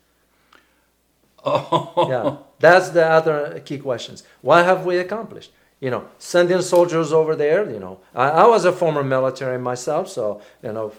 Oh, 1.45 2.07
Yeah, 2.09 2.37
that's 2.59 2.89
the 2.89 3.05
other 3.05 3.61
key 3.65 3.77
questions. 3.77 4.23
What 4.41 4.65
have 4.65 4.85
we 4.85 4.97
accomplished? 4.97 5.51
you 5.83 5.89
know, 5.89 6.05
sending 6.17 6.61
soldiers 6.61 7.11
over 7.11 7.35
there. 7.35 7.69
You 7.69 7.77
know, 7.77 7.99
I, 8.15 8.29
I 8.29 8.47
was 8.47 8.63
a 8.63 8.71
former 8.71 9.03
military 9.03 9.59
myself, 9.59 10.07
so 10.07 10.41
you 10.63 10.71
know, 10.71 10.93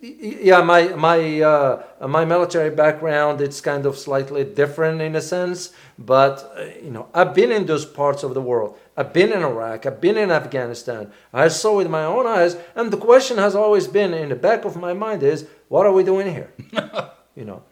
yeah, 0.00 0.62
my 0.62 0.88
my 0.94 1.40
uh, 1.40 1.82
my 2.06 2.24
military 2.24 2.70
background 2.70 3.40
it's 3.40 3.60
kind 3.60 3.84
of 3.84 3.98
slightly 3.98 4.44
different 4.44 5.00
in 5.00 5.16
a 5.16 5.20
sense, 5.20 5.72
but 5.98 6.52
uh, 6.56 6.64
you 6.82 6.90
know 6.90 7.08
I've 7.12 7.34
been 7.34 7.50
in 7.50 7.66
those 7.66 7.84
parts 7.84 8.22
of 8.22 8.34
the 8.34 8.40
world. 8.40 8.78
I've 8.96 9.12
been 9.12 9.32
in 9.32 9.42
Iraq. 9.42 9.86
I've 9.86 10.00
been 10.00 10.16
in 10.16 10.30
Afghanistan. 10.30 11.12
I 11.32 11.48
saw 11.48 11.76
with 11.76 11.90
my 11.90 12.04
own 12.04 12.26
eyes, 12.26 12.56
and 12.76 12.92
the 12.92 12.96
question 12.96 13.38
has 13.38 13.54
always 13.54 13.88
been 13.88 14.14
in 14.14 14.28
the 14.28 14.36
back 14.36 14.64
of 14.64 14.76
my 14.76 14.92
mind 14.92 15.22
is, 15.22 15.46
what 15.68 15.86
are 15.86 15.92
we 15.92 16.04
doing 16.04 16.32
here? 16.32 16.52
you 17.36 17.44
know, 17.44 17.62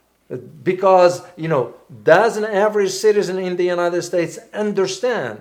because 0.65 1.23
you 1.37 1.49
know 1.49 1.75
does 2.03 2.37
an 2.37 2.45
average 2.45 2.91
citizen 2.91 3.39
in 3.39 3.57
the 3.57 3.65
United 3.65 4.03
States 4.03 4.39
understand 4.53 5.41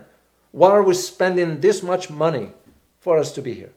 why 0.51 0.69
are 0.69 0.83
we 0.83 0.93
spending 0.93 1.59
this 1.59 1.81
much 1.81 2.09
money 2.09 2.49
for 2.99 3.17
us 3.17 3.31
to 3.33 3.41
be 3.41 3.53
here? 3.53 3.73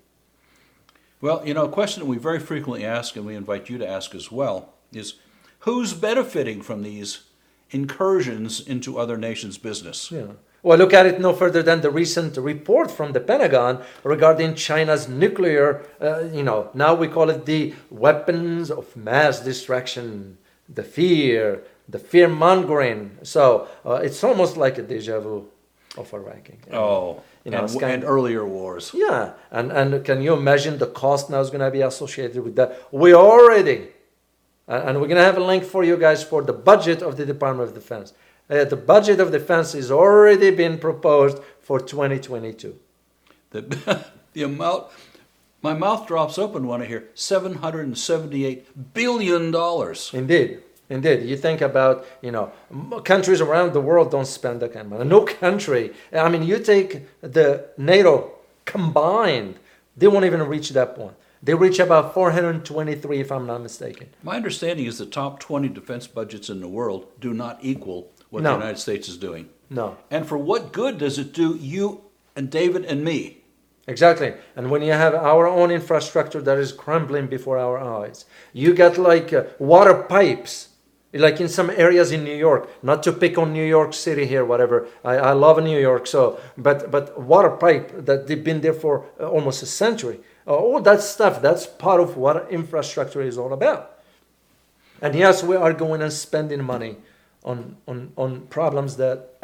Well, 1.21 1.43
you 1.45 1.55
know, 1.55 1.65
a 1.65 1.69
question 1.69 2.03
that 2.03 2.09
we 2.09 2.19
very 2.19 2.39
frequently 2.39 2.85
ask, 2.85 3.17
and 3.17 3.27
we 3.27 3.35
invite 3.35 3.69
you 3.69 3.79
to 3.79 3.89
ask 3.89 4.15
as 4.15 4.31
well, 4.31 4.75
is 4.93 5.15
who's 5.61 5.93
benefiting 5.93 6.63
from 6.63 6.83
these 6.83 7.25
incursions 7.71 8.61
into 8.61 8.99
other 8.99 9.17
nations' 9.17 9.59
business? 9.59 10.11
Yeah. 10.13 10.33
Well, 10.63 10.79
look 10.79 10.93
at 10.93 11.07
it 11.07 11.21
no 11.21 11.33
further 11.33 11.63
than 11.63 11.81
the 11.81 11.91
recent 11.91 12.37
report 12.37 12.91
from 12.91 13.13
the 13.13 13.21
Pentagon 13.21 13.83
regarding 14.03 14.55
China's 14.55 15.09
nuclear, 15.09 15.85
uh, 16.01 16.25
you 16.33 16.43
know, 16.43 16.71
now 16.75 16.95
we 16.95 17.07
call 17.09 17.31
it 17.31 17.47
the 17.47 17.75
weapons 17.91 18.71
of 18.71 18.97
mass 18.97 19.41
destruction, 19.41 20.37
the 20.69 20.83
fear, 20.83 21.63
the 21.89 21.99
fear 21.99 22.29
mongering. 22.29 23.19
So 23.23 23.69
uh, 23.85 23.95
it's 23.95 24.23
almost 24.25 24.57
like 24.57 24.79
a 24.79 24.83
deja 24.83 25.21
vu 25.21 25.49
of 25.97 26.13
a 26.13 26.19
ranking. 26.19 26.59
Oh, 26.73 27.23
you 27.45 27.51
know, 27.51 27.65
and, 27.65 27.83
and 27.83 28.05
earlier 28.05 28.45
wars. 28.47 28.93
Yeah, 28.95 29.33
and 29.51 29.73
and 29.73 30.05
can 30.05 30.23
you 30.23 30.35
imagine 30.35 30.79
the 30.79 30.87
cost 30.87 31.31
now 31.31 31.41
is 31.41 31.51
going 31.51 31.61
to 31.61 31.71
be 31.71 31.81
associated 31.81 32.43
with 32.43 32.57
that? 32.57 32.83
We 32.93 33.15
already, 33.15 33.89
and 34.67 35.01
we're 35.01 35.09
going 35.09 35.17
to 35.17 35.25
have 35.25 35.39
a 35.39 35.45
link 35.45 35.65
for 35.65 35.85
you 35.85 35.97
guys 35.97 36.23
for 36.23 36.43
the 36.43 36.53
budget 36.53 37.03
of 37.03 37.17
the 37.17 37.27
Department 37.27 37.69
of 37.69 37.75
Defense. 37.75 38.13
Uh, 38.51 38.65
the 38.65 38.77
budget 38.77 39.21
of 39.21 39.31
defense 39.31 39.75
is 39.75 39.91
already 39.91 40.51
been 40.51 40.79
proposed 40.79 41.39
for 41.61 41.79
2022. 41.79 42.75
The, 43.51 44.07
the 44.33 44.43
amount, 44.43 44.87
my 45.61 45.75
mouth 45.75 46.07
drops 46.07 46.39
open 46.39 46.67
when 46.67 46.81
I 46.81 46.87
hear 46.87 47.09
778 47.15 48.95
billion 48.95 49.51
dollars. 49.51 50.11
Indeed. 50.15 50.63
Indeed, 50.91 51.23
you 51.23 51.37
think 51.37 51.61
about 51.61 52.07
you 52.23 52.33
know 52.33 52.53
countries 53.05 53.41
around 53.41 53.73
the 53.73 53.81
world 53.81 54.11
don't 54.11 54.27
spend 54.27 54.61
that 54.61 54.73
kind 54.73 54.87
of 54.87 54.93
money. 54.93 55.05
No 55.05 55.25
country. 55.41 55.93
I 56.13 56.29
mean, 56.29 56.43
you 56.43 56.59
take 56.59 57.07
the 57.21 57.69
NATO 57.77 58.33
combined, 58.65 59.59
they 59.97 60.09
won't 60.09 60.25
even 60.25 60.43
reach 60.43 60.71
that 60.71 60.95
point. 60.95 61.15
They 61.43 61.55
reach 61.55 61.79
about 61.79 62.15
423, 62.15 63.21
if 63.21 63.31
I'm 63.31 63.47
not 63.47 63.63
mistaken. 63.63 64.09
My 64.23 64.37
understanding 64.37 64.87
is 64.87 64.99
the 64.99 65.07
top 65.07 65.39
20 65.39 65.69
defense 65.69 66.07
budgets 66.09 66.51
in 66.51 66.61
the 66.61 66.69
world 66.69 67.07
do 67.21 67.33
not 67.33 67.59
equal 67.63 68.11
what 68.31 68.43
no. 68.43 68.51
the 68.51 68.59
United 68.59 68.79
States 68.79 69.09
is 69.09 69.17
doing. 69.17 69.49
No. 69.71 69.97
And 70.11 70.27
for 70.27 70.37
what 70.37 70.73
good 70.73 70.99
does 70.99 71.19
it 71.19 71.33
do 71.33 71.57
you 71.57 72.03
and 72.35 72.51
David 72.51 72.85
and 72.85 73.05
me? 73.05 73.39
Exactly. 73.87 74.35
And 74.55 74.71
when 74.71 74.83
you 74.83 74.93
have 74.93 75.15
our 75.15 75.47
own 75.47 75.71
infrastructure 75.71 76.43
that 76.43 76.59
is 76.59 76.73
crumbling 76.73 77.27
before 77.27 77.59
our 77.59 77.79
eyes, 77.79 78.27
you 78.53 78.75
get 78.75 78.99
like 78.99 79.33
uh, 79.33 79.45
water 79.59 79.95
pipes 79.95 80.69
like 81.13 81.41
in 81.41 81.49
some 81.49 81.71
areas 81.71 82.13
in 82.13 82.23
New 82.23 82.35
York, 82.35 82.69
not 82.83 83.03
to 83.05 83.13
pick 83.13 83.39
on 83.39 83.53
New 83.53 83.65
York 83.65 83.95
City 83.95 84.27
here, 84.27 84.45
whatever. 84.45 84.87
I, 85.05 85.17
I 85.17 85.33
love 85.33 85.63
New 85.63 85.79
York, 85.79 86.07
so 86.07 86.39
but 86.57 86.91
but 86.91 87.19
water 87.21 87.51
pipe 87.51 88.05
that 88.05 88.27
they've 88.27 88.43
been 88.43 88.61
there 88.61 88.75
for 88.75 89.07
uh, 89.19 89.29
almost 89.29 89.63
a 89.63 89.67
century. 89.67 90.21
Uh, 90.47 90.55
all 90.55 90.81
that 90.81 91.03
stuff, 91.03 91.41
that's 91.41 91.67
part 91.67 92.01
of 92.01 92.17
what 92.17 92.51
infrastructure 92.51 93.23
is 93.23 93.39
all 93.39 93.53
about. 93.53 93.99
And 95.01 95.15
yes, 95.15 95.43
we 95.43 95.57
are 95.57 95.73
going 95.73 96.03
and 96.03 96.13
spending 96.13 96.63
money 96.63 96.97
on 97.43 97.77
on 97.87 98.13
on 98.17 98.43
problems 98.49 98.97
that 98.97 99.43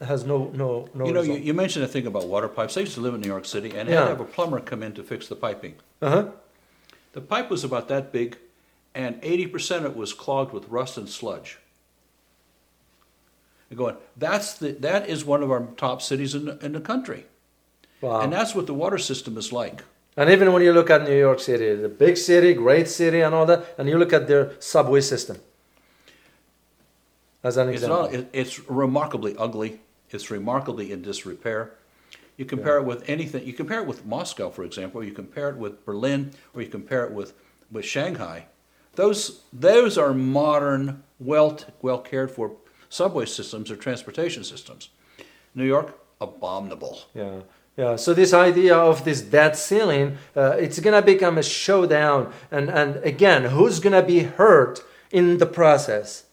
has 0.00 0.24
no 0.24 0.50
no 0.54 0.88
no. 0.94 1.06
You 1.06 1.12
know, 1.12 1.22
you, 1.22 1.34
you, 1.34 1.54
mentioned 1.54 1.84
a 1.84 1.88
thing 1.88 2.06
about 2.06 2.28
water 2.28 2.48
pipes. 2.48 2.76
I 2.76 2.80
used 2.80 2.94
to 2.94 3.00
live 3.00 3.14
in 3.14 3.20
New 3.20 3.28
York 3.28 3.44
City, 3.44 3.76
and 3.76 3.88
yeah. 3.88 3.96
Had 3.96 4.02
to 4.02 4.08
have 4.10 4.20
a 4.20 4.24
plumber 4.24 4.60
come 4.60 4.82
in 4.82 4.92
to 4.94 5.02
fix 5.02 5.28
the 5.28 5.36
piping. 5.36 5.74
Uh 6.00 6.10
huh. 6.10 6.28
The 7.12 7.20
pipe 7.20 7.50
was 7.50 7.62
about 7.62 7.88
that 7.88 8.12
big 8.12 8.38
and 8.94 9.20
80% 9.22 9.78
of 9.78 9.84
it 9.86 9.96
was 9.96 10.12
clogged 10.12 10.52
with 10.52 10.68
rust 10.68 10.96
and 10.96 11.08
sludge. 11.08 11.58
You're 13.70 13.78
going, 13.78 13.96
that's 14.16 14.54
the, 14.54 14.72
that 14.72 15.08
is 15.08 15.24
one 15.24 15.42
of 15.42 15.50
our 15.50 15.66
top 15.76 16.02
cities 16.02 16.34
in, 16.34 16.58
in 16.62 16.72
the 16.72 16.80
country. 16.80 17.24
Wow. 18.00 18.20
And 18.20 18.32
that's 18.32 18.54
what 18.54 18.66
the 18.66 18.74
water 18.74 18.98
system 18.98 19.36
is 19.36 19.52
like. 19.52 19.82
And 20.16 20.30
even 20.30 20.52
when 20.52 20.62
you 20.62 20.72
look 20.72 20.90
at 20.90 21.02
New 21.02 21.18
York 21.18 21.40
City, 21.40 21.74
the 21.74 21.88
big 21.88 22.16
city, 22.16 22.54
great 22.54 22.86
city, 22.86 23.20
and 23.20 23.34
all 23.34 23.46
that, 23.46 23.74
and 23.78 23.88
you 23.88 23.98
look 23.98 24.12
at 24.12 24.28
their 24.28 24.52
subway 24.60 25.00
system, 25.00 25.38
as 27.42 27.56
an 27.56 27.68
example. 27.68 28.06
It's, 28.06 28.14
not, 28.14 28.26
it's 28.32 28.70
remarkably 28.70 29.36
ugly. 29.36 29.80
It's 30.10 30.30
remarkably 30.30 30.92
in 30.92 31.02
disrepair. 31.02 31.72
You 32.36 32.44
compare 32.44 32.78
yeah. 32.78 32.82
it 32.82 32.86
with 32.86 33.08
anything. 33.08 33.46
You 33.46 33.52
compare 33.52 33.80
it 33.80 33.86
with 33.86 34.04
Moscow, 34.06 34.50
for 34.50 34.64
example, 34.64 35.00
or 35.00 35.04
you 35.04 35.12
compare 35.12 35.50
it 35.50 35.56
with 35.56 35.84
Berlin, 35.84 36.32
or 36.54 36.62
you 36.62 36.68
compare 36.68 37.04
it 37.04 37.12
with, 37.12 37.34
with 37.70 37.84
Shanghai. 37.84 38.46
Those, 38.96 39.42
those 39.52 39.98
are 39.98 40.14
modern, 40.14 41.02
well, 41.18 41.58
well 41.82 41.98
cared 41.98 42.30
for 42.30 42.52
subway 42.88 43.26
systems 43.26 43.70
or 43.70 43.76
transportation 43.76 44.44
systems. 44.44 44.90
New 45.54 45.66
York, 45.66 45.98
abominable. 46.20 47.00
Yeah. 47.14 47.40
Yeah, 47.76 47.96
so 47.96 48.14
this 48.14 48.32
idea 48.32 48.76
of 48.76 49.04
this 49.04 49.20
debt 49.20 49.56
ceiling, 49.56 50.16
uh, 50.36 50.50
it's 50.50 50.78
gonna 50.78 51.02
become 51.02 51.38
a 51.38 51.42
showdown, 51.42 52.32
and 52.52 52.70
and 52.70 52.96
again, 52.98 53.46
who's 53.46 53.80
gonna 53.80 54.02
be 54.02 54.20
hurt 54.20 54.84
in 55.10 55.38
the 55.38 55.46
process? 55.46 56.24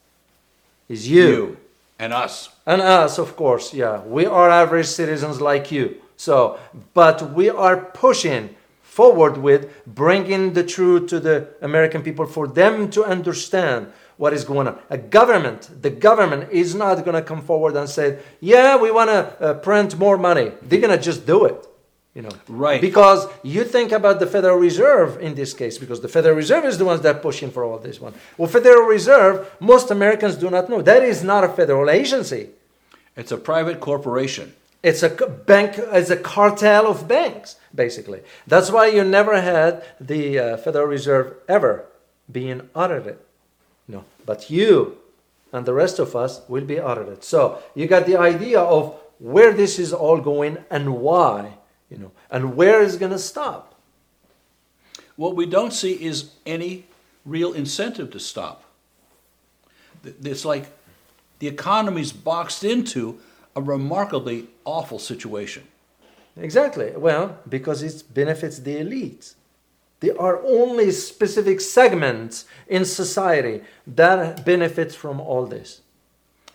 Is 0.88 1.10
you. 1.10 1.28
you 1.28 1.58
and 1.98 2.14
us 2.14 2.50
and 2.66 2.82
us, 2.82 3.18
of 3.18 3.36
course. 3.36 3.74
Yeah, 3.74 4.02
we 4.02 4.26
are 4.28 4.50
average 4.52 4.86
citizens 4.86 5.42
like 5.42 5.72
you. 5.72 5.96
So, 6.16 6.60
but 6.94 7.34
we 7.34 7.50
are 7.50 7.78
pushing 7.78 8.56
forward 8.92 9.38
with 9.38 9.62
bringing 9.88 10.52
the 10.52 10.66
truth 10.66 11.08
to 11.08 11.18
the 11.18 11.48
American 11.62 12.02
people 12.04 12.26
for 12.26 12.46
them 12.46 12.90
to 12.90 13.06
understand 13.06 13.88
what 14.18 14.34
is 14.34 14.44
going 14.44 14.68
on. 14.68 14.78
A 14.90 14.98
government, 14.98 15.70
the 15.82 15.90
government 15.90 16.52
is 16.52 16.76
not 16.76 16.96
going 17.06 17.16
to 17.16 17.22
come 17.22 17.42
forward 17.42 17.74
and 17.78 17.88
say, 17.88 18.20
"Yeah, 18.42 18.76
we 18.76 18.92
want 18.92 19.10
to 19.10 19.20
uh, 19.20 19.54
print 19.68 19.98
more 19.98 20.18
money." 20.18 20.52
They're 20.62 20.82
going 20.82 20.98
to 20.98 21.04
just 21.12 21.26
do 21.26 21.46
it. 21.46 21.58
You 22.14 22.24
know, 22.24 22.36
right? 22.50 22.82
Because 22.82 23.20
you 23.42 23.64
think 23.64 23.94
about 23.94 24.20
the 24.20 24.28
Federal 24.28 24.58
Reserve 24.58 25.10
in 25.22 25.36
this 25.36 25.54
case, 25.54 25.78
because 25.78 26.02
the 26.02 26.10
Federal 26.10 26.36
Reserve 26.36 26.66
is 26.66 26.78
the 26.78 26.84
ones 26.84 27.02
that 27.08 27.22
pushing 27.22 27.50
for 27.50 27.64
all 27.64 27.80
this 27.80 28.02
one. 28.02 28.14
Well, 28.38 28.50
Federal 28.50 28.86
Reserve, 28.98 29.50
most 29.62 29.90
Americans 29.90 30.36
do 30.36 30.50
not 30.50 30.68
know 30.70 30.82
that 30.82 31.02
is 31.04 31.24
not 31.24 31.46
a 31.46 31.50
federal 31.60 31.90
agency. 31.90 32.50
It's 33.16 33.32
a 33.32 33.38
private 33.38 33.80
corporation. 33.80 34.52
It's 34.84 35.04
a 35.04 35.10
bank. 35.10 35.76
It's 35.78 36.10
a 36.10 36.18
cartel 36.18 36.88
of 36.88 37.08
banks, 37.08 37.58
basically. 37.74 38.22
That's 38.48 38.72
why 38.72 38.88
you 38.88 39.04
never 39.04 39.40
had 39.40 39.84
the 40.00 40.40
uh, 40.40 40.58
Federal 40.58 40.88
Reserve 40.88 41.36
ever 41.48 41.86
being 42.32 42.70
audited. 42.74 43.20
No, 43.88 44.06
but 44.26 44.50
you 44.50 44.98
and 45.54 45.66
the 45.66 45.74
rest 45.74 46.00
of 46.00 46.16
us 46.16 46.42
will 46.48 46.66
be 46.66 46.80
audited. 46.80 47.24
So 47.24 47.62
you 47.76 47.88
got 47.88 48.06
the 48.06 48.18
idea 48.18 48.60
of 48.60 48.98
where 49.20 49.54
this 49.54 49.78
is 49.78 49.94
all 49.94 50.20
going 50.20 50.58
and 50.72 50.96
why, 50.96 51.58
you 51.90 51.98
know, 51.98 52.12
and 52.32 52.56
where 52.56 52.82
it's 52.82 52.96
going 52.96 53.12
to 53.12 53.20
stop. 53.20 53.76
What 55.16 55.36
we 55.36 55.46
don't 55.46 55.74
see 55.74 55.94
is 55.94 56.32
any 56.46 56.86
real 57.26 57.54
incentive 57.54 58.12
to 58.12 58.20
stop. 58.20 58.64
It's 60.04 60.46
like 60.46 60.72
the 61.38 61.48
economy's 61.48 62.12
boxed 62.12 62.64
into 62.64 63.20
a 63.56 63.62
remarkably 63.62 64.48
awful 64.66 65.00
situation. 65.00 65.64
Exactly. 66.38 66.92
Well, 66.96 67.38
because 67.48 67.84
it 67.84 68.04
benefits 68.14 68.60
the 68.60 68.76
elites. 68.76 69.36
There 70.00 70.20
are 70.20 70.42
only 70.44 70.92
specific 70.92 71.62
segments 71.62 72.46
in 72.68 72.86
society 72.86 73.62
that 73.86 74.46
benefit 74.46 74.94
from 74.94 75.20
all 75.20 75.46
this. 75.46 75.82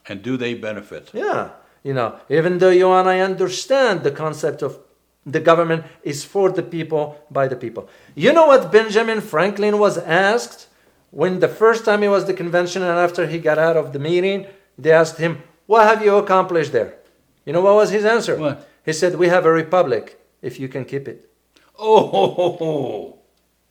And 0.08 0.22
do 0.22 0.36
they 0.36 0.54
benefit? 0.54 1.10
Yeah. 1.12 1.50
You 1.84 1.94
know, 1.94 2.18
even 2.28 2.58
though 2.58 2.70
you 2.70 2.90
and 2.92 3.08
I 3.08 3.20
understand 3.20 4.02
the 4.02 4.10
concept 4.10 4.62
of 4.62 4.78
the 5.24 5.40
government 5.40 5.84
is 6.02 6.24
for 6.24 6.50
the 6.50 6.62
people, 6.62 7.20
by 7.30 7.48
the 7.48 7.56
people. 7.56 7.88
You 8.14 8.32
know 8.32 8.46
what 8.46 8.72
Benjamin 8.72 9.20
Franklin 9.20 9.78
was 9.78 9.98
asked 9.98 10.68
when 11.10 11.40
the 11.40 11.48
first 11.48 11.84
time 11.84 12.02
he 12.02 12.08
was 12.08 12.26
the 12.26 12.34
convention 12.34 12.82
and 12.82 12.98
after 12.98 13.26
he 13.26 13.38
got 13.38 13.58
out 13.58 13.76
of 13.76 13.92
the 13.92 13.98
meeting, 13.98 14.46
they 14.78 14.92
asked 14.92 15.18
him, 15.18 15.42
what 15.66 15.84
have 15.86 16.04
you 16.04 16.16
accomplished 16.16 16.72
there? 16.72 16.96
You 17.44 17.52
know 17.52 17.60
what 17.60 17.74
was 17.74 17.90
his 17.90 18.04
answer? 18.04 18.36
What? 18.36 18.68
He 18.84 18.92
said, 18.92 19.16
We 19.16 19.28
have 19.28 19.46
a 19.46 19.52
republic 19.52 20.20
if 20.42 20.60
you 20.60 20.68
can 20.68 20.84
keep 20.84 21.08
it. 21.08 21.30
Oh, 21.78 23.18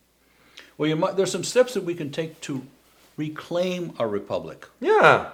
well, 0.77 0.89
you 0.89 0.95
might, 0.95 1.15
there's 1.15 1.31
some 1.31 1.43
steps 1.43 1.73
that 1.73 1.83
we 1.83 1.95
can 1.95 2.11
take 2.11 2.39
to 2.41 2.65
reclaim 3.17 3.93
our 3.97 4.07
republic. 4.07 4.67
Yeah. 4.79 5.31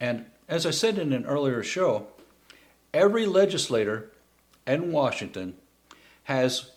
And 0.00 0.26
as 0.48 0.64
I 0.64 0.70
said 0.70 0.98
in 0.98 1.12
an 1.12 1.26
earlier 1.26 1.62
show, 1.62 2.06
every 2.94 3.26
legislator 3.26 4.10
in 4.66 4.92
Washington 4.92 5.54
has 6.24 6.70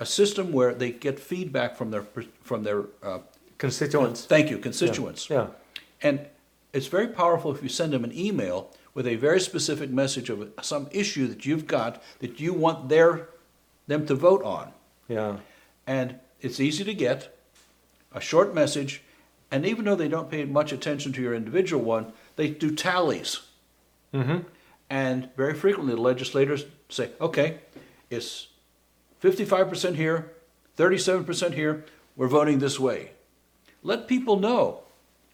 a 0.00 0.06
system 0.06 0.52
where 0.52 0.74
they 0.74 0.90
get 0.90 1.18
feedback 1.18 1.76
from 1.76 1.90
their 1.90 2.04
from 2.42 2.62
their 2.62 2.84
uh, 3.02 3.18
Constituents. 3.58 4.24
thank 4.24 4.50
you 4.50 4.58
constituents. 4.58 5.28
Yeah. 5.28 5.48
And 6.00 6.26
it's 6.72 6.86
very 6.86 7.08
powerful 7.08 7.54
if 7.54 7.62
you 7.62 7.68
send 7.68 7.92
them 7.92 8.04
an 8.04 8.16
email 8.16 8.70
with 8.94 9.06
a 9.06 9.16
very 9.16 9.40
specific 9.40 9.90
message 9.90 10.28
of 10.28 10.50
some 10.62 10.88
issue 10.90 11.26
that 11.28 11.46
you've 11.46 11.66
got 11.66 12.02
that 12.20 12.40
you 12.40 12.52
want 12.52 12.88
their 12.88 13.28
them 13.86 14.06
to 14.06 14.14
vote 14.14 14.42
on. 14.42 14.72
Yeah. 15.08 15.38
And 15.86 16.16
it's 16.40 16.60
easy 16.60 16.84
to 16.84 16.94
get 16.94 17.34
a 18.12 18.20
short 18.20 18.54
message, 18.54 19.02
and 19.50 19.66
even 19.66 19.84
though 19.84 19.94
they 19.94 20.08
don't 20.08 20.30
pay 20.30 20.44
much 20.44 20.72
attention 20.72 21.12
to 21.14 21.22
your 21.22 21.34
individual 21.34 21.82
one, 21.82 22.12
they 22.36 22.50
do 22.50 22.74
tallies. 22.74 23.40
Mm-hmm. 24.12 24.38
And 24.90 25.28
very 25.36 25.54
frequently, 25.54 25.94
the 25.94 26.00
legislators 26.00 26.64
say, 26.88 27.10
okay, 27.20 27.58
it's 28.10 28.48
55% 29.22 29.96
here, 29.96 30.32
37% 30.76 31.54
here, 31.54 31.84
we're 32.16 32.28
voting 32.28 32.58
this 32.58 32.78
way. 32.80 33.12
Let 33.82 34.08
people 34.08 34.38
know. 34.38 34.82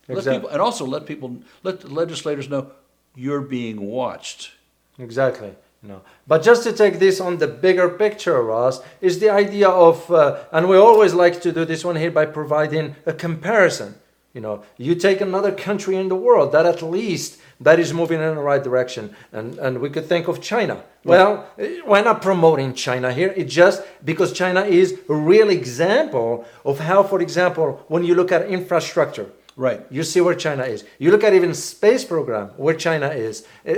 Let 0.08 0.24
people, 0.24 0.48
and 0.48 0.60
also 0.60 0.84
let 0.86 1.06
people, 1.06 1.38
let 1.62 1.80
the 1.80 1.88
legislators 1.88 2.48
know 2.48 2.70
you're 3.14 3.40
being 3.40 3.80
watched. 3.80 4.52
Exactly. 4.98 5.54
You 5.82 5.88
know. 5.88 6.00
But 6.26 6.42
just 6.42 6.62
to 6.64 6.72
take 6.72 6.98
this 6.98 7.20
on 7.20 7.38
the 7.38 7.46
bigger 7.46 7.88
picture, 7.88 8.42
Ross, 8.42 8.80
is 9.00 9.20
the 9.20 9.30
idea 9.30 9.68
of, 9.68 10.10
uh, 10.10 10.44
and 10.52 10.68
we 10.68 10.76
always 10.76 11.14
like 11.14 11.40
to 11.42 11.52
do 11.52 11.64
this 11.64 11.84
one 11.84 11.96
here 11.96 12.10
by 12.10 12.26
providing 12.26 12.96
a 13.06 13.12
comparison. 13.12 13.94
You 14.32 14.40
know, 14.40 14.64
you 14.76 14.96
take 14.96 15.20
another 15.20 15.52
country 15.52 15.94
in 15.96 16.08
the 16.08 16.16
world 16.16 16.52
that 16.52 16.66
at 16.66 16.82
least 16.82 17.38
that 17.60 17.78
is 17.78 17.94
moving 17.94 18.20
in 18.20 18.34
the 18.34 18.40
right 18.40 18.62
direction, 18.62 19.14
and 19.32 19.56
and 19.58 19.80
we 19.80 19.90
could 19.90 20.06
think 20.06 20.26
of 20.26 20.40
China. 20.40 20.82
Well, 21.04 21.46
eh, 21.56 21.80
we're 21.86 22.02
not 22.02 22.20
promoting 22.20 22.74
China 22.74 23.12
here. 23.12 23.32
It's 23.36 23.54
just 23.54 23.82
because 24.04 24.32
China 24.32 24.62
is 24.62 24.98
a 25.08 25.14
real 25.14 25.50
example 25.50 26.44
of 26.64 26.80
how, 26.80 27.04
for 27.04 27.20
example, 27.20 27.84
when 27.86 28.02
you 28.02 28.16
look 28.16 28.32
at 28.32 28.48
infrastructure, 28.48 29.30
Right. 29.56 29.80
you 29.90 30.02
see 30.02 30.20
where 30.20 30.34
China 30.34 30.64
is. 30.64 30.84
You 30.98 31.10
look 31.12 31.22
at 31.24 31.32
even 31.34 31.54
space 31.54 32.04
program 32.04 32.48
where 32.56 32.74
China 32.74 33.08
is. 33.08 33.46
Uh, 33.66 33.74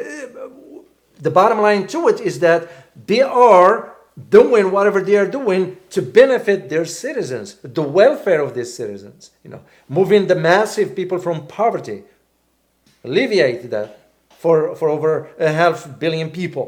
The 1.19 1.31
bottom 1.31 1.61
line 1.63 1.87
to 1.89 2.09
it 2.09 2.21
is 2.21 2.39
that 2.41 2.69
they 3.07 3.23
are 3.23 3.95
doing 4.31 4.71
whatever 4.71 5.01
they 5.03 5.17
are 5.17 5.31
doing 5.31 5.77
to 5.91 6.03
benefit 6.03 6.69
their 6.69 6.85
citizens, 6.85 7.57
the 7.63 7.83
welfare 7.83 8.43
of 8.43 8.53
these 8.55 8.75
citizens. 8.75 9.31
You 9.45 9.51
know, 9.53 9.61
moving 9.89 10.27
the 10.27 10.35
massive 10.35 10.95
people 10.95 11.19
from 11.19 11.47
poverty, 11.47 12.05
alleviate 13.05 13.71
that 13.71 13.99
for 14.39 14.75
for 14.77 14.89
over 14.89 15.29
a 15.39 15.53
half 15.53 15.99
billion 15.99 16.31
people. 16.31 16.67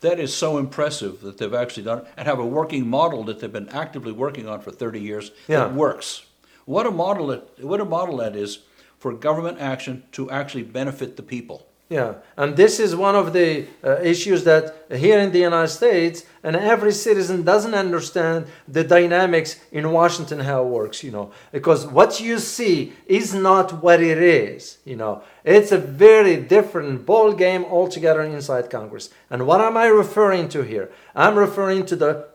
That 0.00 0.18
is 0.20 0.34
so 0.34 0.58
impressive 0.58 1.20
that 1.22 1.38
they've 1.38 1.54
actually 1.62 1.84
done 1.84 1.98
it 1.98 2.06
and 2.16 2.26
have 2.28 2.38
a 2.38 2.46
working 2.46 2.88
model 2.88 3.24
that 3.24 3.38
they've 3.38 3.52
been 3.60 3.70
actively 3.70 4.12
working 4.12 4.46
on 4.48 4.60
for 4.60 4.70
30 4.70 5.00
years 5.00 5.30
Yeah. 5.48 5.60
that 5.60 5.74
works. 5.74 6.26
What 6.64 6.86
a 6.86 6.90
model 6.90 7.30
it, 7.30 7.48
what 7.60 7.80
a 7.80 7.84
model 7.84 8.18
that 8.18 8.36
is 8.36 8.60
for 8.98 9.12
government 9.12 9.58
action 9.60 10.04
to 10.12 10.30
actually 10.30 10.62
benefit 10.62 11.16
the 11.16 11.22
people. 11.22 11.66
Yeah, 11.90 12.14
and 12.38 12.56
this 12.56 12.80
is 12.80 12.96
one 12.96 13.14
of 13.14 13.34
the 13.34 13.66
uh, 13.84 14.00
issues 14.00 14.42
that 14.44 14.86
here 14.90 15.18
in 15.18 15.32
the 15.32 15.40
United 15.40 15.68
States, 15.68 16.24
and 16.42 16.56
every 16.56 16.92
citizen 16.92 17.42
doesn't 17.42 17.74
understand 17.74 18.46
the 18.66 18.82
dynamics 18.82 19.60
in 19.70 19.92
Washington 19.92 20.40
how 20.40 20.64
it 20.64 20.70
works, 20.70 21.04
you 21.04 21.10
know, 21.10 21.30
because 21.52 21.86
what 21.86 22.20
you 22.20 22.38
see 22.38 22.94
is 23.06 23.34
not 23.34 23.82
what 23.82 24.02
it 24.02 24.16
is, 24.16 24.78
you 24.86 24.96
know. 24.96 25.22
It's 25.44 25.72
a 25.72 25.78
very 25.78 26.38
different 26.38 27.04
ball 27.04 27.34
game 27.34 27.66
altogether 27.66 28.22
inside 28.22 28.70
Congress. 28.70 29.10
And 29.28 29.46
what 29.46 29.60
am 29.60 29.76
I 29.76 29.86
referring 29.86 30.48
to 30.48 30.62
here? 30.62 30.90
I'm 31.14 31.36
referring 31.36 31.84
to 31.86 31.96
the 31.96 32.28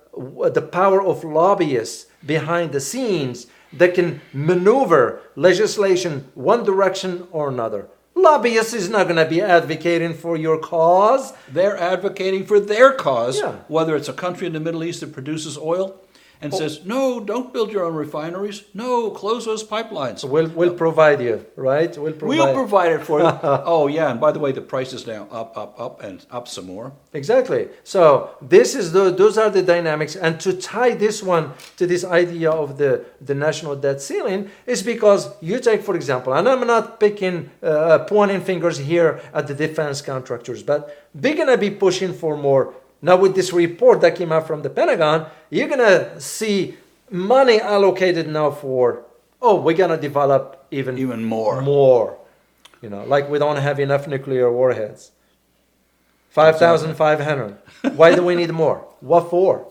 the 0.54 0.62
power 0.62 1.02
of 1.02 1.24
lobbyists 1.24 2.08
behind 2.26 2.72
the 2.72 2.82
scenes 2.82 3.48
that 3.74 3.94
can 3.94 4.22
maneuver 4.34 5.22
legislation 5.36 6.28
one 6.36 6.64
direction 6.64 7.28
or 7.32 7.50
another. 7.50 7.88
Lobbyists 8.16 8.74
is 8.74 8.90
not 8.90 9.04
going 9.08 9.16
to 9.16 9.26
be 9.30 9.42
advocating 9.42 10.14
for 10.14 10.36
your 10.36 10.58
cause. 10.60 11.32
They're 11.52 11.78
advocating 11.78 12.46
for 12.46 12.60
their 12.60 12.92
cause, 12.94 13.40
Yeah. 13.40 13.54
whether 13.68 13.96
it's 13.96 14.10
a 14.10 14.14
country 14.14 14.46
in 14.48 14.54
the 14.54 14.60
Middle 14.60 14.84
East 14.84 15.00
that 15.02 15.14
produces 15.14 15.58
oil 15.58 15.96
and 16.42 16.54
says, 16.54 16.86
no, 16.86 17.20
don't 17.20 17.52
build 17.52 17.72
your 17.72 17.84
own 17.84 17.96
refineries. 17.96 18.64
No, 18.74 19.12
close 19.12 19.46
those 19.46 19.64
pipelines. 19.64 20.28
We'll, 20.28 20.50
we'll 20.50 20.74
provide 20.74 21.22
you, 21.22 21.46
right? 21.56 21.96
We'll 21.98 22.14
provide. 22.14 22.38
We'll 22.38 22.54
provide 22.54 22.92
it 22.94 23.02
for 23.02 23.20
you. 23.20 23.26
oh, 23.44 23.88
yeah, 23.88 24.12
and 24.12 24.20
by 24.22 24.32
the 24.32 24.40
way, 24.40 24.54
the 24.54 24.62
price 24.62 24.94
is 24.94 25.06
now 25.06 25.28
up, 25.32 25.58
up, 25.58 25.80
up, 25.80 26.02
and 26.02 26.26
up 26.32 26.48
some 26.48 26.66
more. 26.68 26.94
Exactly. 27.14 27.68
So 27.84 28.36
this 28.42 28.76
is 28.76 28.92
the 28.92 29.10
those 29.10 29.38
are 29.38 29.50
the 29.50 29.64
dynamics, 29.64 30.16
and 30.16 30.40
to 30.42 30.54
tie 30.54 30.92
this 30.92 31.24
one 31.24 31.54
to 31.78 31.88
this 31.88 32.04
idea 32.06 32.52
of 32.52 32.78
the 32.78 33.06
the 33.20 33.34
national 33.34 33.76
debt 33.76 34.02
ceiling 34.02 34.50
is 34.66 34.84
because 34.84 35.30
you 35.42 35.60
take, 35.60 35.82
for 35.82 35.96
example, 35.96 36.34
and 36.34 36.48
I'm 36.48 36.66
not 36.68 37.00
picking 37.00 37.50
uh, 37.64 38.00
pointing 38.00 38.42
fingers 38.42 38.78
here 38.78 39.22
at 39.34 39.48
the 39.48 39.56
defense 39.56 40.02
contractors, 40.02 40.62
but 40.62 41.10
they're 41.16 41.36
gonna 41.36 41.58
be 41.58 41.72
pushing 41.72 42.14
for 42.14 42.38
more. 42.38 42.76
Now 43.02 43.16
with 43.18 43.36
this 43.36 43.54
report 43.54 44.02
that 44.02 44.16
came 44.16 44.32
out 44.32 44.46
from 44.48 44.62
the 44.62 44.70
Pentagon, 44.70 45.28
you're 45.50 45.68
gonna 45.70 46.20
see 46.20 46.78
money 47.10 47.60
allocated 47.60 48.28
now 48.28 48.52
for 48.52 49.04
oh 49.42 49.56
we're 49.62 49.76
gonna 49.78 49.98
develop 49.98 50.66
even 50.72 50.98
Even 50.98 51.24
more. 51.24 51.62
more. 51.62 52.18
You 52.82 52.90
know, 52.90 53.04
like 53.06 53.30
we 53.30 53.40
don't 53.40 53.58
have 53.58 53.80
enough 53.80 54.08
nuclear 54.08 54.52
warheads. 54.52 55.12
5,500. 56.30 57.58
Why 57.96 58.14
do 58.16 58.24
we 58.24 58.36
need 58.36 58.52
more? 58.52 58.86
What 59.02 59.30
for? 59.30 59.66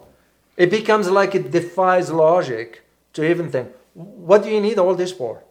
It 0.57 0.71
becomes 0.71 1.09
like 1.09 1.35
it 1.35 1.51
defies 1.51 2.11
logic 2.11 2.83
to 3.13 3.23
even 3.25 3.51
think, 3.51 3.69
what 3.95 4.43
do 4.43 4.51
you 4.51 4.61
need 4.61 4.79
all 4.79 4.95
this 4.95 5.13
for? 5.13 5.43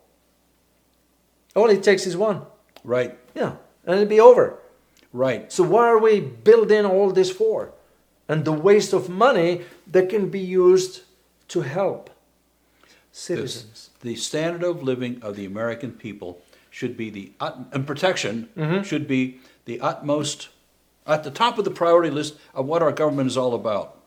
All 1.55 1.69
it 1.69 1.81
takes 1.81 2.05
is 2.05 2.17
one. 2.17 2.41
Right, 2.83 3.17
Yeah, 3.35 3.53
and 3.85 3.95
it'll 3.95 4.05
be 4.07 4.19
over. 4.19 4.59
Right. 5.17 5.51
So 5.51 5.63
why 5.63 5.87
are 5.87 5.99
we 5.99 6.19
building 6.19 6.85
all 6.85 7.11
this 7.11 7.31
for? 7.31 7.71
And 8.27 8.45
the 8.45 8.51
waste 8.51 8.93
of 8.93 9.09
money 9.09 9.61
that 9.87 10.09
can 10.09 10.29
be 10.29 10.39
used 10.39 11.01
to 11.49 11.61
help 11.61 12.09
citizens. 13.11 13.89
The 14.01 14.15
standard 14.15 14.63
of 14.63 14.83
living 14.83 15.21
of 15.23 15.35
the 15.35 15.45
American 15.45 15.91
people 15.91 16.41
should 16.69 16.95
be 16.95 17.09
the 17.09 17.31
and 17.39 17.87
protection 17.87 18.49
mm-hmm. 18.55 18.83
should 18.83 19.07
be 19.07 19.39
the 19.65 19.81
utmost 19.81 20.49
at 21.07 21.23
the 21.23 21.31
top 21.31 21.57
of 21.57 21.65
the 21.65 21.71
priority 21.71 22.11
list 22.11 22.35
of 22.53 22.65
what 22.65 22.83
our 22.83 22.91
government 22.91 23.27
is 23.27 23.37
all 23.37 23.55
about. 23.55 23.97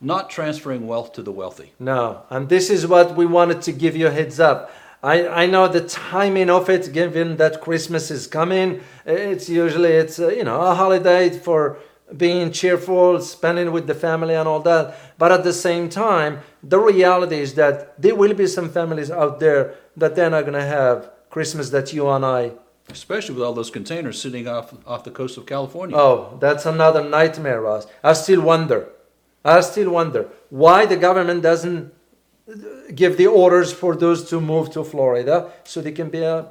Not 0.00 0.30
transferring 0.30 0.86
wealth 0.86 1.12
to 1.14 1.22
the 1.22 1.32
wealthy. 1.32 1.72
No, 1.78 2.22
and 2.30 2.48
this 2.48 2.70
is 2.70 2.86
what 2.86 3.14
we 3.16 3.26
wanted 3.26 3.62
to 3.62 3.72
give 3.72 3.96
you 3.96 4.06
a 4.06 4.10
heads 4.10 4.40
up. 4.40 4.70
I, 5.04 5.42
I 5.42 5.46
know 5.46 5.68
the 5.68 5.82
timing 5.82 6.48
of 6.48 6.70
it, 6.70 6.90
given 6.94 7.36
that 7.36 7.60
Christmas 7.60 8.10
is 8.10 8.26
coming. 8.26 8.80
It's 9.04 9.50
usually 9.50 9.90
it's 9.90 10.18
uh, 10.18 10.28
you 10.28 10.44
know 10.44 10.58
a 10.62 10.74
holiday 10.74 11.28
for 11.28 11.76
being 12.16 12.50
cheerful, 12.52 13.20
spending 13.20 13.70
with 13.70 13.86
the 13.86 13.94
family 13.94 14.34
and 14.34 14.48
all 14.48 14.60
that. 14.60 15.18
But 15.18 15.30
at 15.30 15.44
the 15.44 15.52
same 15.52 15.90
time, 15.90 16.40
the 16.62 16.78
reality 16.78 17.38
is 17.38 17.52
that 17.54 18.00
there 18.00 18.14
will 18.14 18.32
be 18.32 18.46
some 18.46 18.70
families 18.70 19.10
out 19.10 19.40
there 19.40 19.74
that 19.98 20.14
they're 20.14 20.30
not 20.30 20.42
going 20.42 20.54
to 20.54 20.64
have 20.64 21.10
Christmas 21.28 21.68
that 21.70 21.92
you 21.92 22.08
and 22.08 22.24
I. 22.24 22.52
Especially 22.88 23.34
with 23.34 23.44
all 23.44 23.52
those 23.52 23.70
containers 23.70 24.18
sitting 24.18 24.48
off 24.48 24.72
off 24.86 25.04
the 25.04 25.10
coast 25.10 25.36
of 25.36 25.44
California. 25.44 25.94
Oh, 25.94 26.38
that's 26.40 26.64
another 26.64 27.06
nightmare, 27.06 27.60
Ross. 27.60 27.86
I 28.02 28.14
still 28.14 28.40
wonder. 28.40 28.88
I 29.44 29.60
still 29.60 29.90
wonder 29.90 30.30
why 30.48 30.86
the 30.86 30.96
government 30.96 31.42
doesn't 31.42 31.92
give 32.94 33.16
the 33.16 33.26
orders 33.26 33.72
for 33.72 33.96
those 33.96 34.28
to 34.30 34.40
move 34.40 34.70
to 34.72 34.84
Florida 34.84 35.50
so 35.64 35.80
they 35.80 35.92
can 35.92 36.10
be 36.10 36.24
uh, 36.24 36.44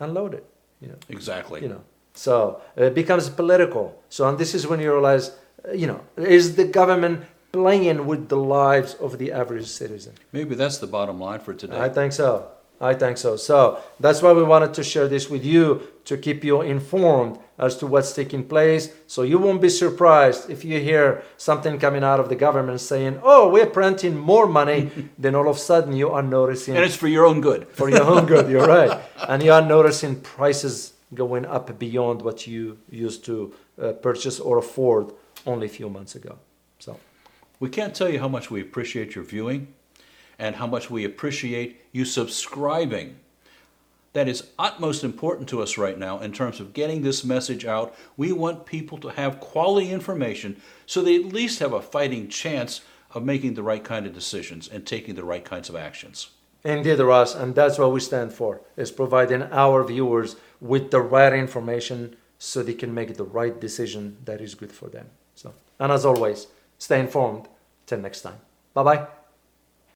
unloaded. 0.00 0.44
You 0.80 0.88
know, 0.88 0.96
Exactly. 1.08 1.62
you 1.62 1.68
know. 1.68 1.82
So 2.14 2.60
it 2.76 2.94
becomes 2.94 3.28
political. 3.28 4.00
So 4.08 4.28
and 4.28 4.38
this 4.38 4.54
is 4.54 4.66
when 4.66 4.80
you 4.80 4.92
realize, 4.92 5.32
uh, 5.68 5.72
you 5.72 5.86
know, 5.86 6.00
is 6.16 6.56
the 6.56 6.64
government 6.64 7.24
playing 7.52 8.06
with 8.06 8.28
the 8.28 8.36
lives 8.36 8.94
of 8.94 9.18
the 9.18 9.32
average 9.32 9.66
citizen? 9.66 10.12
Maybe 10.32 10.54
that's 10.54 10.78
the 10.78 10.86
bottom 10.86 11.18
line 11.20 11.40
for 11.40 11.54
today. 11.54 11.78
I 11.78 11.88
think 11.88 12.12
so. 12.12 12.48
I 12.84 12.92
think 12.92 13.16
so. 13.16 13.36
So 13.36 13.78
that's 13.98 14.20
why 14.20 14.32
we 14.32 14.42
wanted 14.42 14.74
to 14.74 14.84
share 14.84 15.08
this 15.08 15.30
with 15.30 15.42
you 15.42 15.88
to 16.04 16.18
keep 16.18 16.44
you 16.44 16.60
informed 16.60 17.38
as 17.58 17.76
to 17.78 17.86
what's 17.86 18.12
taking 18.12 18.44
place. 18.44 18.92
So 19.06 19.22
you 19.22 19.38
won't 19.38 19.62
be 19.62 19.70
surprised 19.70 20.50
if 20.50 20.66
you 20.66 20.78
hear 20.80 21.22
something 21.38 21.78
coming 21.78 22.04
out 22.04 22.20
of 22.20 22.28
the 22.28 22.36
government 22.36 22.80
saying, 22.80 23.20
"Oh, 23.22 23.48
we're 23.48 23.72
printing 23.80 24.14
more 24.32 24.46
money," 24.46 24.90
then 25.18 25.34
all 25.34 25.48
of 25.48 25.56
a 25.56 25.64
sudden 25.70 25.96
you 25.96 26.10
are 26.10 26.22
noticing 26.22 26.76
and 26.76 26.84
it's 26.84 26.96
for 26.96 27.08
your 27.08 27.24
own 27.24 27.40
good. 27.40 27.66
for 27.80 27.88
your 27.88 28.04
own 28.04 28.26
good. 28.26 28.50
You're 28.50 28.66
right, 28.66 29.00
and 29.30 29.42
you 29.42 29.52
are 29.52 29.64
noticing 29.76 30.20
prices 30.20 30.92
going 31.14 31.46
up 31.46 31.78
beyond 31.78 32.20
what 32.20 32.46
you 32.46 32.76
used 32.90 33.24
to 33.24 33.54
uh, 33.80 33.92
purchase 33.92 34.40
or 34.40 34.58
afford 34.58 35.06
only 35.46 35.66
a 35.66 35.74
few 35.78 35.88
months 35.88 36.16
ago. 36.16 36.34
So 36.80 36.98
We 37.60 37.68
can't 37.70 37.94
tell 37.94 38.10
you 38.10 38.18
how 38.18 38.28
much 38.28 38.50
we 38.50 38.60
appreciate 38.60 39.14
your 39.14 39.24
viewing 39.24 39.68
and 40.38 40.56
how 40.56 40.66
much 40.66 40.90
we 40.90 41.04
appreciate 41.04 41.80
you 41.92 42.04
subscribing. 42.04 43.16
that 44.14 44.28
is 44.28 44.50
utmost 44.58 45.02
important 45.04 45.48
to 45.48 45.60
us 45.60 45.76
right 45.76 45.98
now 45.98 46.20
in 46.20 46.32
terms 46.32 46.60
of 46.60 46.72
getting 46.72 47.02
this 47.02 47.24
message 47.24 47.64
out. 47.66 47.94
We 48.16 48.32
want 48.32 48.64
people 48.64 48.96
to 48.98 49.08
have 49.08 49.40
quality 49.40 49.90
information 49.90 50.60
so 50.86 51.02
they 51.02 51.16
at 51.16 51.32
least 51.32 51.58
have 51.58 51.72
a 51.72 51.82
fighting 51.82 52.28
chance 52.28 52.80
of 53.12 53.24
making 53.24 53.54
the 53.54 53.62
right 53.62 53.82
kind 53.82 54.06
of 54.06 54.14
decisions 54.14 54.68
and 54.68 54.86
taking 54.86 55.14
the 55.16 55.24
right 55.24 55.44
kinds 55.44 55.68
of 55.68 55.76
actions. 55.76 56.28
Indeed, 56.64 57.00
Ross, 57.00 57.34
and 57.34 57.54
that's 57.54 57.78
what 57.78 57.92
we 57.92 58.00
stand 58.00 58.32
for, 58.32 58.60
is 58.76 58.90
providing 58.90 59.42
our 59.52 59.84
viewers 59.84 60.36
with 60.60 60.90
the 60.90 61.00
right 61.00 61.32
information 61.32 62.16
so 62.38 62.62
they 62.62 62.74
can 62.74 62.94
make 62.94 63.16
the 63.16 63.24
right 63.24 63.60
decision 63.60 64.16
that 64.24 64.40
is 64.40 64.54
good 64.54 64.72
for 64.72 64.88
them. 64.88 65.10
So, 65.34 65.52
and 65.78 65.92
as 65.92 66.06
always, 66.06 66.46
stay 66.78 67.00
informed. 67.00 67.48
Till 67.86 67.98
next 67.98 68.22
time. 68.22 68.38
Bye 68.72 68.82
bye. 68.82 69.23